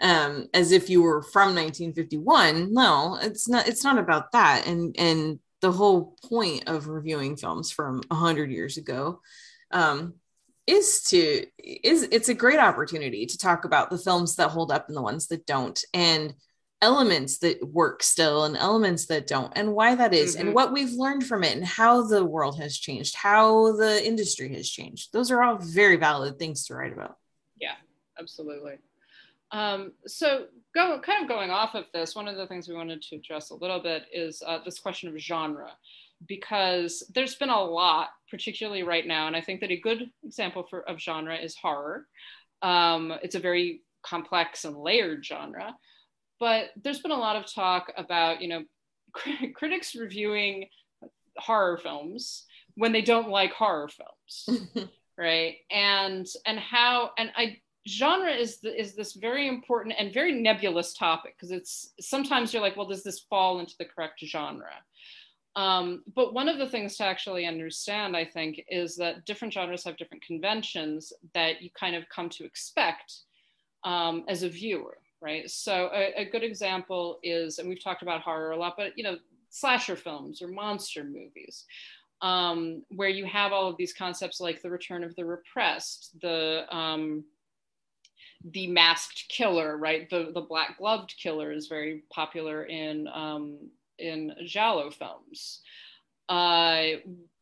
[0.00, 4.94] um as if you were from 1951 no it's not it's not about that and
[4.98, 9.20] and the whole point of reviewing films from 100 years ago
[9.70, 10.14] um
[10.66, 14.88] is to is it's a great opportunity to talk about the films that hold up
[14.88, 16.34] and the ones that don't and
[16.82, 20.40] elements that work still and elements that don't and why that is, Mhm.
[20.40, 24.52] and what we've learned from it and how the world has changed how the industry
[24.54, 27.16] has changed those are all very valid things to write about
[27.58, 27.76] Yeah,
[28.18, 28.76] absolutely.
[29.52, 33.00] Um, so, go kind of going off of this, one of the things we wanted
[33.00, 35.70] to address a little bit is uh, this question of genre,
[36.26, 40.66] because there's been a lot, particularly right now, and I think that a good example
[40.68, 42.06] for of genre is horror.
[42.62, 45.74] Um, it's a very complex and layered genre,
[46.38, 48.64] but there's been a lot of talk about you know
[49.12, 50.68] cri- critics reviewing
[51.38, 52.44] horror films
[52.76, 54.64] when they don't like horror films
[55.18, 57.56] right and and how and i
[57.88, 62.62] genre is the, is this very important and very nebulous topic because it's sometimes you're
[62.62, 64.72] like well does this fall into the correct genre
[65.56, 69.84] um, but one of the things to actually understand i think is that different genres
[69.84, 73.20] have different conventions that you kind of come to expect
[73.84, 78.20] um, as a viewer right so a, a good example is and we've talked about
[78.20, 79.16] horror a lot but you know
[79.50, 81.64] slasher films or monster movies
[82.22, 86.64] um, where you have all of these concepts like the return of the repressed, the
[86.74, 87.24] um,
[88.52, 90.08] the masked killer, right?
[90.08, 95.60] The the black gloved killer is very popular in um, in giallo films.
[96.28, 96.82] Uh,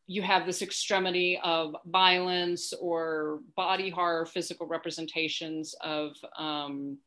[0.07, 6.97] you have this extremity of violence or body horror, physical representations of, um,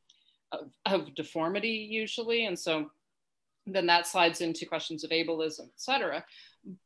[0.50, 2.90] of, of deformity usually, and so
[3.66, 6.24] then that slides into questions of ableism, et cetera.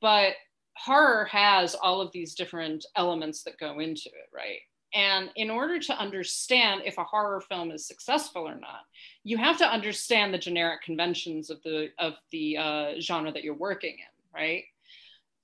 [0.00, 0.34] But
[0.76, 4.60] horror has all of these different elements that go into it, right?
[4.94, 8.82] And in order to understand if a horror film is successful or not,
[9.24, 13.54] you have to understand the generic conventions of the of the uh, genre that you're
[13.54, 14.64] working in, right?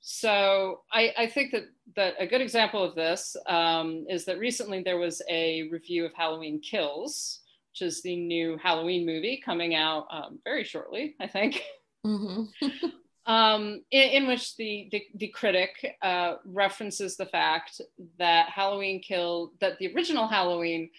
[0.01, 1.64] So I, I think that
[1.96, 6.12] that a good example of this um, is that recently there was a review of
[6.14, 7.40] Halloween Kills,
[7.72, 11.62] which is the new Halloween movie coming out um, very shortly, I think.
[12.07, 12.49] Mhm.
[13.29, 17.81] um, in, in which the, the, the critic uh, references the fact
[18.18, 20.91] that Halloween Kill, that the original Halloween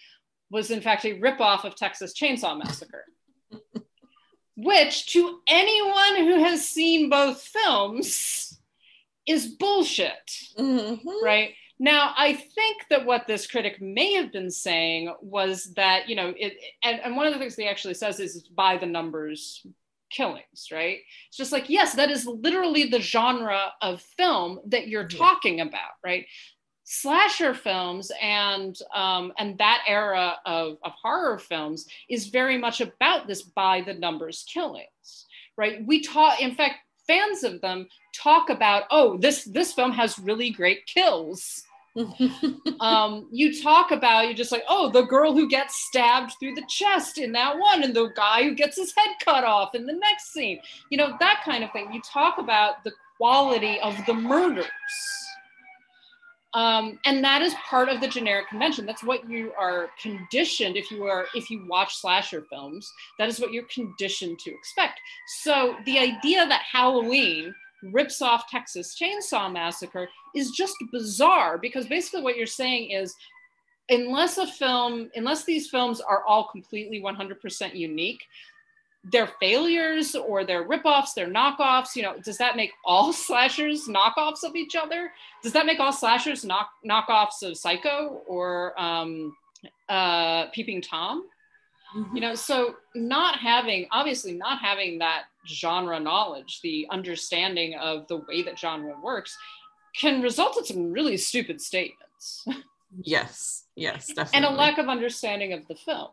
[0.50, 3.04] was in fact a ripoff of Texas Chainsaw Massacre.
[4.56, 8.60] which to anyone who has seen both films
[9.26, 11.00] is bullshit Mhm.
[11.22, 16.16] right now i think that what this critic may have been saying was that you
[16.16, 16.54] know it
[16.84, 19.64] and, and one of the things he actually says is by the numbers
[20.10, 20.98] killings right?
[21.28, 25.18] It's just like yes that is literally the genre of film that you're Yeah.
[25.18, 26.26] talking about right?
[26.84, 33.28] Slasher films and um, and that era of, of horror films is very much about
[33.28, 35.84] this by the numbers killings right?
[35.86, 40.50] We talk in fact fans of them talk about oh this this film has really
[40.50, 41.62] great kills
[42.80, 46.64] um, you talk about you're just like oh the girl who gets stabbed through the
[46.68, 49.92] chest in that one and the guy who gets his head cut off in the
[49.92, 50.60] next scene.
[50.90, 51.92] You know that kind of thing.
[51.92, 54.66] You talk about the quality of the murders.
[56.52, 58.84] Um, and that is part of the generic convention.
[58.84, 60.76] That's what you are conditioned.
[60.76, 65.00] If you are if you watch slasher films that is what you're conditioned to expect.
[65.42, 67.54] So the idea that halloween
[67.92, 73.14] rips off texas chainsaw massacre is just bizarre because basically what you're saying is
[73.88, 78.22] unless a film unless these films are all completely 100% unique
[79.04, 81.96] they're failures or they're ripoffs, they're knockoffs.
[81.96, 85.12] You know, does that make all slashers knockoffs of each other?
[85.42, 89.34] Does that make all slashers knock knockoffs of Psycho or um,
[89.88, 91.24] uh, Peeping Tom?
[92.14, 98.18] You know, so not having obviously not having that genre knowledge, the understanding of the
[98.28, 99.36] way that genre works,
[99.98, 102.46] can result in some really stupid statements
[103.02, 106.08] yes yes definitely and a lack of understanding of the film.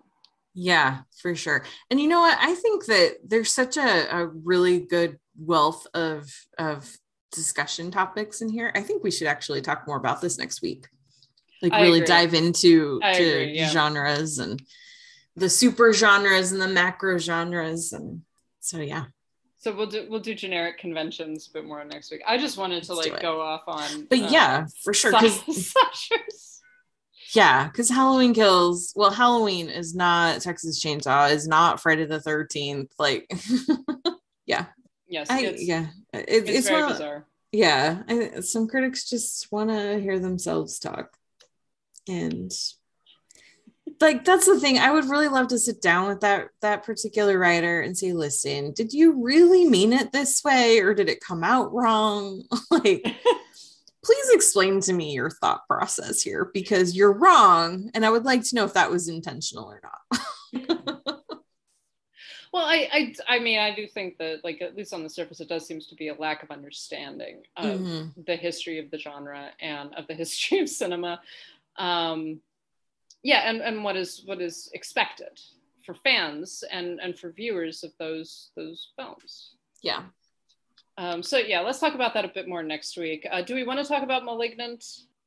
[0.59, 1.63] Yeah, for sure.
[1.91, 2.35] And you know what?
[2.41, 6.91] I think that there's such a, a really good wealth of of
[7.31, 8.71] discussion topics in here.
[8.73, 10.87] I think we should actually talk more about this next week.
[11.61, 12.07] Like I really agree.
[12.07, 13.69] dive into I to agree, yeah.
[13.69, 14.59] genres and
[15.35, 18.23] the super genres and the macro genres and
[18.59, 19.05] so yeah.
[19.67, 22.21] So we'll do we'll do generic conventions a bit more next week.
[22.25, 25.11] I just wanted to Let's like go off on But uh, yeah, for sure.
[25.11, 25.41] 'cause-
[25.73, 26.61] slashers.
[27.33, 28.93] yeah, because Halloween kills.
[28.95, 32.93] Well, Halloween is not Texas Chainsaw, is not Friday the Thirteenth.
[32.97, 33.29] Like,
[34.45, 34.67] yeah.
[35.05, 36.91] Yes, I it's, yeah, it, it's, it's, very one.
[36.93, 37.27] bizarre.
[37.51, 41.17] yeah I, some critics just want to hear themselves talk
[42.07, 42.53] and
[43.99, 47.37] like that's the thing i would really love to sit down with that that particular
[47.39, 51.43] writer and say listen did you really mean it this way or did it come
[51.43, 53.03] out wrong like
[54.05, 58.43] please explain to me your thought process here because you're wrong and i would like
[58.43, 60.21] to know if that was intentional or not
[62.53, 62.87] Well, I,
[63.27, 65.67] I, I mean, I do think that, like, at least on the surface, it does
[65.67, 68.25] seems to be a lack of understanding of Mhm.
[68.25, 71.21] the history of the genre and of the history of cinema.
[71.75, 72.39] Um,
[73.23, 75.39] yeah, and, and what is what is expected
[75.85, 79.55] for fans and and for viewers of those those films.
[79.81, 80.03] Yeah.
[80.97, 83.27] Um, so yeah, let's talk about that a bit more next week.
[83.29, 84.83] Uh, do we want to talk about *Malignant*?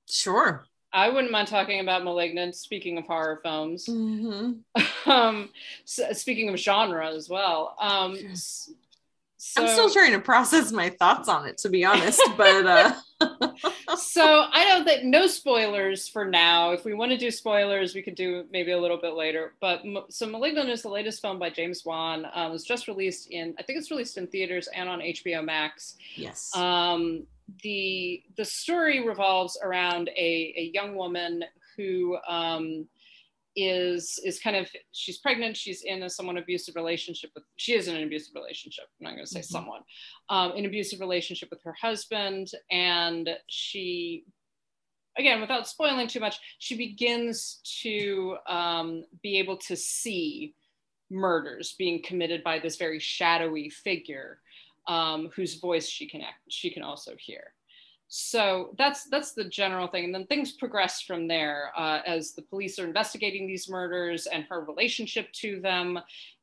[0.09, 0.65] Sure.
[0.93, 2.57] I wouldn't mind talking about *Malignant*.
[2.57, 4.53] Speaking of horror films, hmm
[5.07, 5.51] um,
[5.85, 7.77] s- speaking of genre as well.
[7.81, 8.75] Um, Sure.
[9.41, 12.21] S- I'm still trying to process my thoughts on it, to be honest.
[12.37, 12.93] But uh,
[13.97, 16.73] so I know that no spoilers for now.
[16.73, 19.55] If we want to do spoilers, we could do maybe a little bit later.
[19.61, 22.27] But so *Malignant* is the latest film by James Wan.
[22.35, 25.45] Um, it was just released in, I think it's released in theaters and on HBO
[25.45, 25.97] Max.
[26.17, 26.55] yes.
[26.55, 27.27] Um,
[27.65, 31.43] the the story revolves around a, a young woman
[31.77, 32.87] who um,
[33.57, 35.57] is is kind of she's pregnant.
[35.57, 37.45] She's in a somewhat abusive relationship with.
[37.57, 38.85] She is in an abusive relationship.
[39.01, 39.45] I'm not going to say Mhm.
[39.45, 39.83] someone.
[40.29, 44.25] Um, an abusive relationship with her husband, and she
[45.19, 50.55] again without spoiling too much she begins to um, be able to see
[51.11, 54.41] murders being committed by this very shadowy figure
[54.87, 57.53] um, whose voice she can act, she can also hear.
[58.13, 62.43] So that's that's the general thing, and then things progress from there uh, as the
[62.43, 65.97] police are investigating these murders and her relationship to them,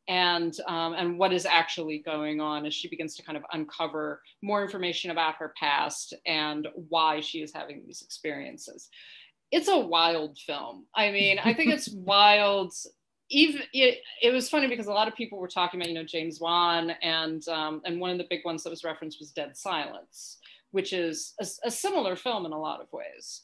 [0.07, 4.21] and um, and what is actually going on as she begins to kind of uncover
[4.41, 8.87] more information about her past and why she is having these experiences.
[9.51, 10.85] It's a wild film.
[10.95, 12.73] I mean, I think it's wild
[13.29, 16.05] even it, it was funny because a lot of people were talking about you know
[16.05, 19.57] James Wan and um, and one of the big ones that was referenced was Dead
[19.57, 20.37] Silence,
[20.71, 23.41] which is a, a similar film in a lot of ways.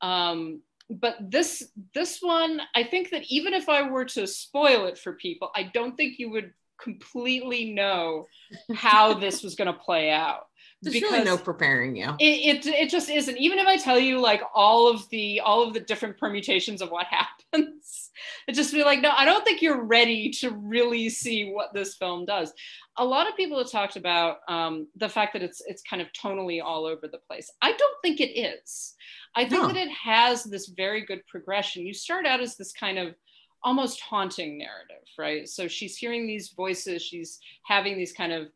[0.00, 4.98] Um, but this this one, I think that even if I were to spoil it
[4.98, 8.26] for people, I don't think you would completely know
[8.74, 10.46] how this was going to play out.
[10.80, 12.14] There's really no preparing you.
[12.20, 13.36] It, it it just isn't.
[13.36, 16.90] Even if I tell you like all of the all of the different permutations of
[16.90, 17.06] what
[17.52, 18.07] happens,
[18.46, 21.96] it just be like, no, I don't think you're ready to really see what this
[21.96, 22.52] film does.
[22.96, 26.08] A lot of people have talked about um, the fact that it's it's kind of
[26.12, 27.50] tonally all over the place.
[27.62, 28.94] I don't think it is.
[29.36, 29.68] I think No.
[29.68, 31.86] that it has this very good progression.
[31.86, 33.14] You start out as this kind of
[33.62, 35.48] almost haunting narrative, right?
[35.48, 38.48] So she's hearing these voices, she's having these kind of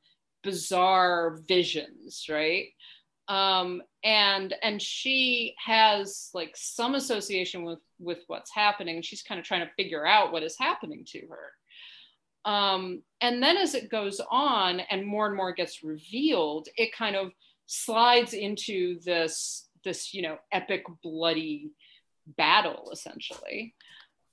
[0.42, 2.66] bizarre visions, right?
[3.32, 9.46] Um, and and she has like some association with with what's happening, she's kind of
[9.46, 12.50] trying to figure out what is happening to her.
[12.50, 17.16] Um, and then as it goes on and more and more gets revealed, it kind
[17.16, 17.32] of
[17.64, 21.70] slides into this this you know epic bloody
[22.36, 23.74] battle essentially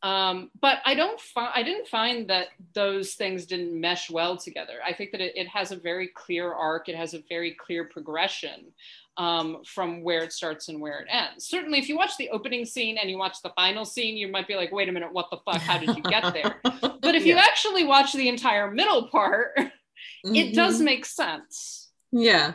[0.02, 4.76] um, but I don't find I didn't find that those things didn't mesh well together.
[4.86, 6.88] I think that it, it has a very clear arc.
[6.90, 8.72] It has a very clear progression
[9.18, 11.46] um, from where it starts and where it ends.
[11.48, 14.48] Certainly, if you watch the opening scene and you watch the final scene, you might
[14.48, 15.62] be like, "Wait a minute, what the fuck?
[15.62, 19.52] How did you get there?" but if you actually watch the entire middle part,
[20.24, 20.86] it does Mhm.
[20.86, 21.90] make sense.
[22.14, 22.54] Yeah.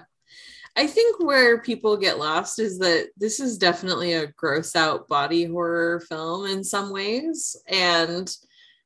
[0.76, 5.44] I think where people get lost is that this is definitely a gross out body
[5.44, 7.56] horror film in some ways.
[7.68, 8.28] And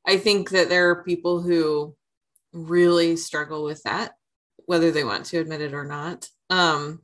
[0.07, 1.97] I think that there are people who
[2.53, 4.13] really struggle with that,
[4.67, 6.29] whether they want to admit it or not.
[6.51, 7.01] Um,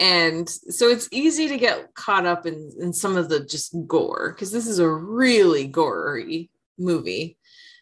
[0.00, 4.32] and so it's easy to get caught up in, in some of the just gore
[4.32, 7.36] because this is a really gory movie.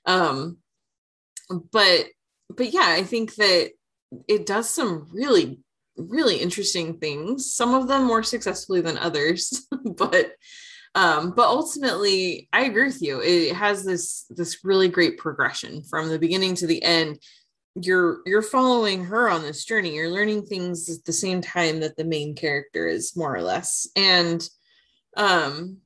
[0.07, 0.59] Um,
[1.73, 2.07] but
[2.55, 3.71] but yeah, I think that
[4.29, 5.62] it does some really
[5.97, 9.67] really interesting things some of them more successfully than others
[9.97, 10.33] but
[10.95, 13.21] um but ultimately i agree with you.
[13.21, 17.19] It has this this really great progression from the beginning to the end.
[17.75, 19.95] You're you're following her on this journey.
[19.95, 23.89] You're learning things at the same time that the main character is more or less.
[23.97, 24.47] And
[25.17, 25.79] um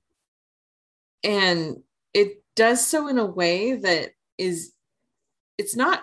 [1.23, 1.77] and
[2.13, 4.73] it does so in a way that is
[5.59, 6.03] it's not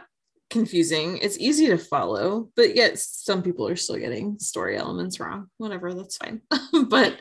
[0.53, 1.17] confusing.
[1.17, 5.49] It's easy to follow but yet some people are still getting story elements wrong.
[5.57, 6.41] Whatever that's fine.
[6.89, 7.19] But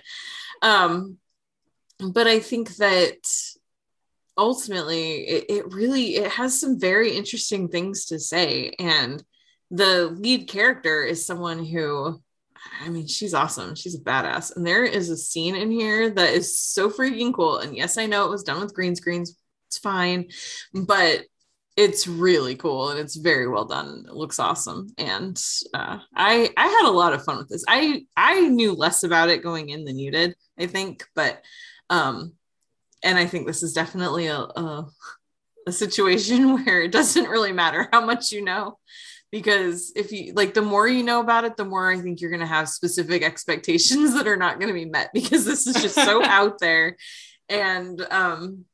[0.63, 1.17] um
[1.99, 3.17] but i think that
[4.39, 8.75] ultimately it, it really it has some very interesting things to say.
[8.79, 9.23] And
[9.71, 12.23] the lead character is someone who
[12.81, 13.75] i mean she's awesome.
[13.75, 14.55] She's a badass.
[14.55, 17.59] And there is a scene in here that is so freaking cool.
[17.59, 19.37] And yes i know it was done with green screens.
[19.69, 20.29] It's fine.
[20.75, 21.25] But
[21.77, 24.89] it's really cool and it's very well done it looks awesome.
[24.99, 25.43] And
[25.73, 27.65] uh, i i had a lot of fun with this.
[27.69, 31.43] I i knew less about it going in than you did i think but
[31.91, 32.33] um
[33.03, 34.89] and i think this is definitely a a,
[35.67, 38.79] a situation where it doesn't really matter how much you know
[39.31, 42.31] because if you like the more you know about it the more i think you're
[42.31, 45.81] going to have specific expectations that are not going to be met because this is
[45.83, 46.97] just so out there.
[47.49, 48.65] And um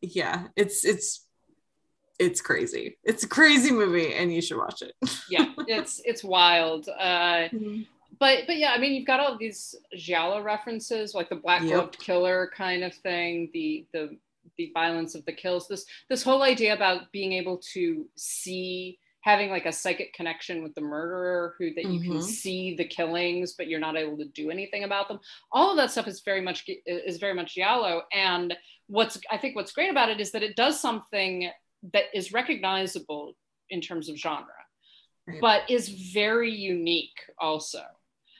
[0.00, 1.26] yeah it's it's
[2.18, 4.92] it's crazy it's a crazy movie and you should watch it
[5.30, 7.86] yeah it's it's wild uh Mhm.
[8.18, 11.70] but but yeah i mean you've got all these giallo references like the black Yep.
[11.70, 14.16] gloved killer kind of thing the the
[14.56, 19.50] the violence of the kills this this whole idea about being able to see having
[19.50, 22.22] like a psychic connection with the murderer who that you can Mhm.
[22.22, 25.20] see the killings but you're not able to do anything about them
[25.52, 28.56] all of that stuff is very much is very much giallo and
[28.88, 31.50] what's i think what's great about it is that it does something
[31.92, 33.34] that is recognizable
[33.70, 34.46] in terms of genre
[35.26, 35.40] Right.
[35.42, 37.84] but is very unique also.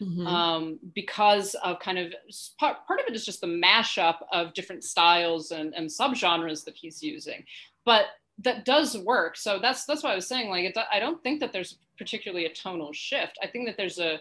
[0.01, 0.27] Mhm.
[0.27, 2.15] um, because of kind of
[2.61, 6.77] part, part of it is just the mashup of different styles and, and subgenres that
[6.77, 7.45] he's using
[7.85, 8.07] but
[8.41, 9.37] that does work.
[9.37, 12.47] So that's that's why i was saying like it, i don't think that there's particularly
[12.47, 13.37] a tonal shift.
[13.43, 14.21] I think that there's a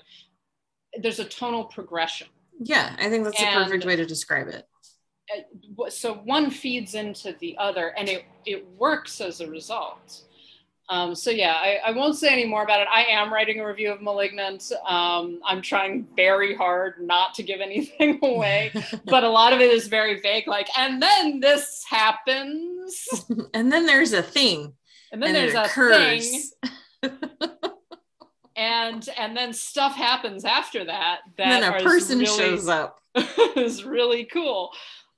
[0.99, 2.27] there's a tonal progression.
[2.59, 4.67] Yeah i think that's the perfect way to describe it
[5.89, 10.21] so one feeds into the other and it it works as a result.
[10.89, 12.87] Um, so yeah I, I won't say any more about it.
[12.93, 14.71] I am writing a review of malignant.
[14.87, 18.71] Um, i'm trying very hard not to give anything away
[19.05, 23.07] but a lot of it is very vague like and then this happens.
[23.53, 24.73] And then there's a thing.
[25.11, 26.51] And then and there's a occurs.
[27.01, 27.11] thing.
[28.55, 32.99] And and then stuff happens after that that and then a person really- shows up.
[33.55, 34.71] is really cool.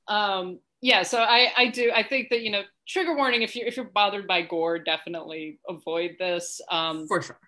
[0.10, 1.92] Um, yeah, so I, I do.
[1.94, 3.42] I think that you know, trigger warning.
[3.42, 6.62] If you if you're bothered by gore, definitely avoid this.
[6.72, 7.40] Um, for sure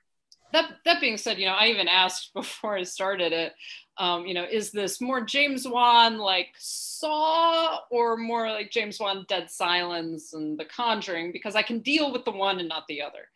[0.54, 3.54] that that being said, you know, I even asked before I started it.
[3.98, 9.26] Um, you know, is this more James Wan like Saw or more like James Wan
[9.28, 11.32] Dead Silence and The Conjuring?
[11.32, 13.28] Because I can deal with the one and not the other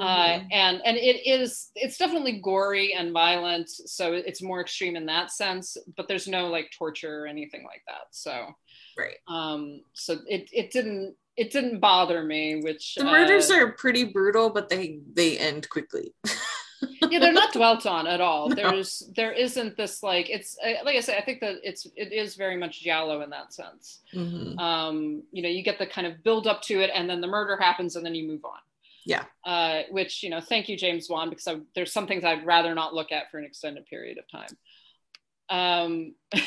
[0.00, 0.48] uh, Mhm.
[0.52, 5.30] and and it is it's definitely gory and violent so it's more extreme in that
[5.30, 8.48] sense but there's no like torture or anything like that so
[8.96, 13.72] right um so it it didn't it didn't bother me which the murders uh, are
[13.72, 16.12] pretty brutal but they they end quickly
[17.10, 18.54] yeah they're not dwelt on at all No.
[18.56, 22.12] there's there isn't this like it's uh, like i said i think that it's it
[22.12, 24.58] is very much giallo in that sense Mhm.
[24.58, 27.26] um you know you get the kind of build up to it and then the
[27.26, 28.58] murder happens and then you move on
[29.06, 29.24] Yeah.
[29.44, 32.74] uh which you know thank you james wan because I, there's some things i'd rather
[32.74, 34.48] not look at for an extended period of time
[35.50, 36.14] um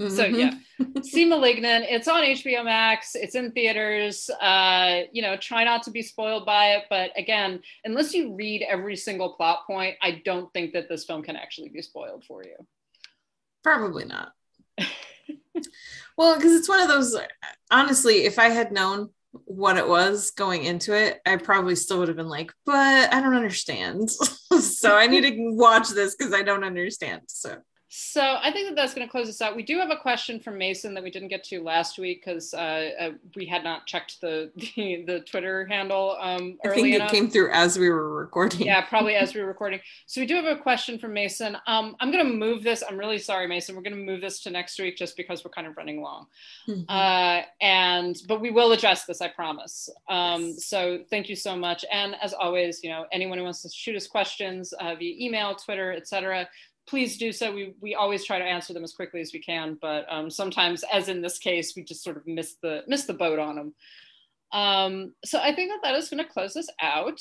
[0.00, 0.38] so Mhm.
[0.38, 5.82] yeah see malignant it's on hbo max it's in theaters uh you know try not
[5.84, 10.22] to be spoiled by it but again unless you read every single plot point i
[10.24, 12.54] don't think that this film can actually be spoiled for you
[13.64, 14.32] Probably not.
[16.16, 17.14] well, because it's one of those.
[17.70, 22.08] Honestly, if I had known what it was going into it, I probably still would
[22.08, 24.10] have been like, "But I don't understand."
[24.60, 27.22] so I need to watch this because I don't understand.
[27.28, 27.58] So
[27.90, 29.56] So I think that that's going to close us out.
[29.56, 32.52] We do have a question from Mason that we didn't get to last week because
[32.52, 37.10] uh, uh, we had not checked the the, the Twitter handle um, I think enough.
[37.10, 38.66] it came through as we were recording.
[38.66, 39.80] yeah, probably as we were recording.
[40.06, 41.56] So we do have a question from Mason.
[41.66, 42.82] Um, I'm going to move this.
[42.86, 43.74] I'm really sorry, Mason.
[43.74, 46.26] We're going to move this to next week just because we're kind of running long.
[46.68, 46.84] Mhm.
[46.88, 49.88] Uh, and but we will address this, I promise.
[50.08, 50.66] Um, Yes.
[50.66, 51.84] So thank you so much.
[51.92, 55.54] And as always, you know, anyone who wants to shoot us questions uh, via email,
[55.54, 56.48] Twitter, etc.,
[56.88, 57.52] please do so.
[57.52, 60.84] We we always try to answer them as quickly as we can, but um, sometimes,
[60.92, 63.74] as in this case, we just sort of miss the miss the boat on them.
[64.52, 67.20] Um, so I think that that is going to close us out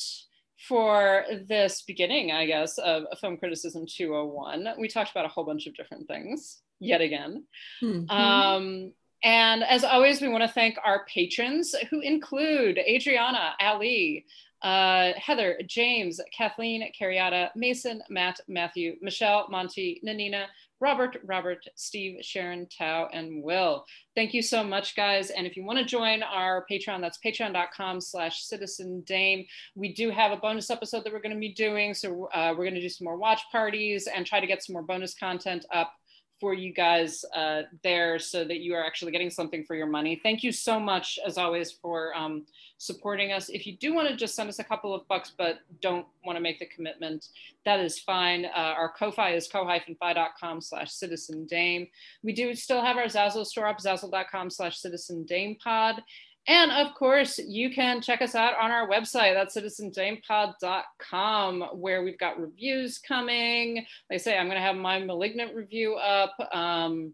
[0.68, 4.68] for this beginning, I guess, of Film Criticism 201.
[4.80, 7.45] We talked about a whole bunch of different things yet again.
[7.84, 8.09] Mhm.
[8.09, 8.93] Um,
[9.24, 14.26] and as always, we want to thank our patrons who include Adriana, Ali,
[14.61, 20.45] uh, Heather, James, Kathleen, Carriata, Mason, Matt, Matthew, Michelle, Monty, Nanina,
[20.79, 23.85] Robert, Robert, Steve, Sharon, Tao, and Will.
[24.15, 25.31] Thank you so much, guys.
[25.31, 29.45] And if you want to join our Patreon, that's patreon.com slash citizen dame.
[29.75, 31.93] We do have a bonus episode that we're going to be doing.
[31.93, 34.73] So uh, we're going to do some more watch parties and try to get some
[34.73, 35.93] more bonus content up
[36.39, 40.19] for you guys uh, there so that you are actually getting something for your money.
[40.22, 42.45] Thank you so much, as always, for um,
[42.77, 43.49] supporting us.
[43.49, 46.38] If you do want to just send us a couple of bucks but don't want
[46.38, 47.30] to make the commitment,
[47.65, 48.45] that is fine.
[48.45, 51.88] Uh, our Ko-Fi is ko-fi.com slash citizen dame.
[52.23, 56.01] We do still have our Zazzle store up, zazzle.com slash citizen dame pod.
[56.48, 59.34] And of course, you can check us out on our website.
[59.34, 63.86] That's citizendamepod.com, where we've got reviews coming.
[64.10, 66.34] Like I say, I'm going to have my Malignant review up.
[66.53, 67.14] Um,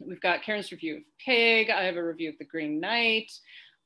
[0.00, 1.68] we've got Karen's review of Pig.
[1.70, 3.30] I have a review of The Green Knight.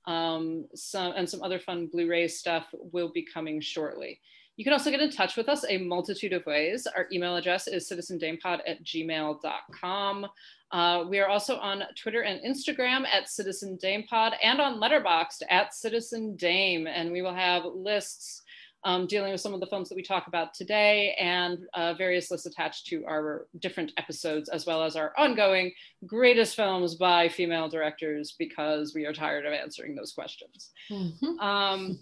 [0.07, 4.21] um, some and some other fun Blu-ray stuff will be coming shortly.
[4.57, 6.87] You can also get in touch with us a multitude of ways.
[6.87, 10.27] Our email address is citizendamepod at gmail.com.
[10.73, 15.43] Uh, we are also on Twitter and Instagram at Citizen Dame Pod and on Letterboxd
[15.51, 16.87] at Citizen Dame.
[16.87, 18.43] And we will have lists
[18.85, 22.31] um, dealing with some of the films that we talk about today and uh, various
[22.31, 25.73] lists attached to our different episodes, as well as our ongoing
[26.07, 30.71] greatest films by female directors because we are tired of answering those questions.
[30.91, 31.39] Mhm.
[31.41, 32.01] Um,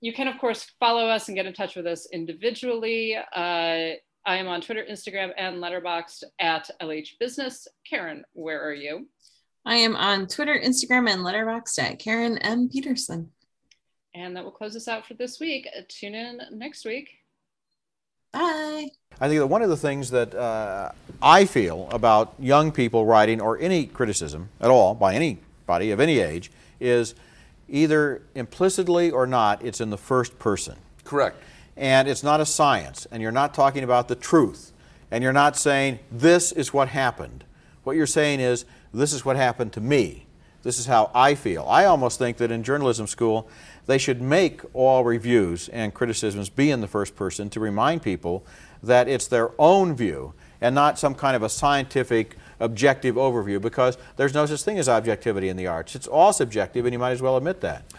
[0.00, 3.16] you can, of course, follow us and get in touch with us individually.
[3.16, 3.92] Uh,
[4.26, 7.68] I am on Twitter, Instagram, and Letterboxd at LH Business.
[7.88, 9.06] Karen, where are you?
[9.64, 12.68] I am on Twitter, Instagram, and Letterboxd at Karen M.
[12.68, 13.30] Peterson.
[14.16, 15.68] And that will close us out for this week.
[15.88, 17.10] Tune in next week.
[18.32, 18.88] Bye.
[19.20, 20.90] I think that one of the things that uh,
[21.22, 26.18] I feel about young people writing or any criticism at all by anybody of any
[26.18, 26.50] age
[26.80, 27.14] is
[27.68, 30.76] either implicitly or not, it's in the first person.
[31.04, 31.36] Correct.
[31.76, 34.72] And it's not a science, and you're not talking about the truth,
[35.10, 37.44] and you're not saying, this is what happened.
[37.84, 40.26] What you're saying is, this is what happened to me.
[40.62, 41.64] This is how I feel.
[41.68, 43.48] I almost think that in journalism school,
[43.86, 48.44] they should make all reviews and criticisms be in the first person to remind people
[48.82, 53.98] that it's their own view and not some kind of a scientific, objective overview because
[54.16, 55.94] there's no such thing as objectivity in the arts.
[55.94, 57.94] It's all subjective, and you might as well admit that.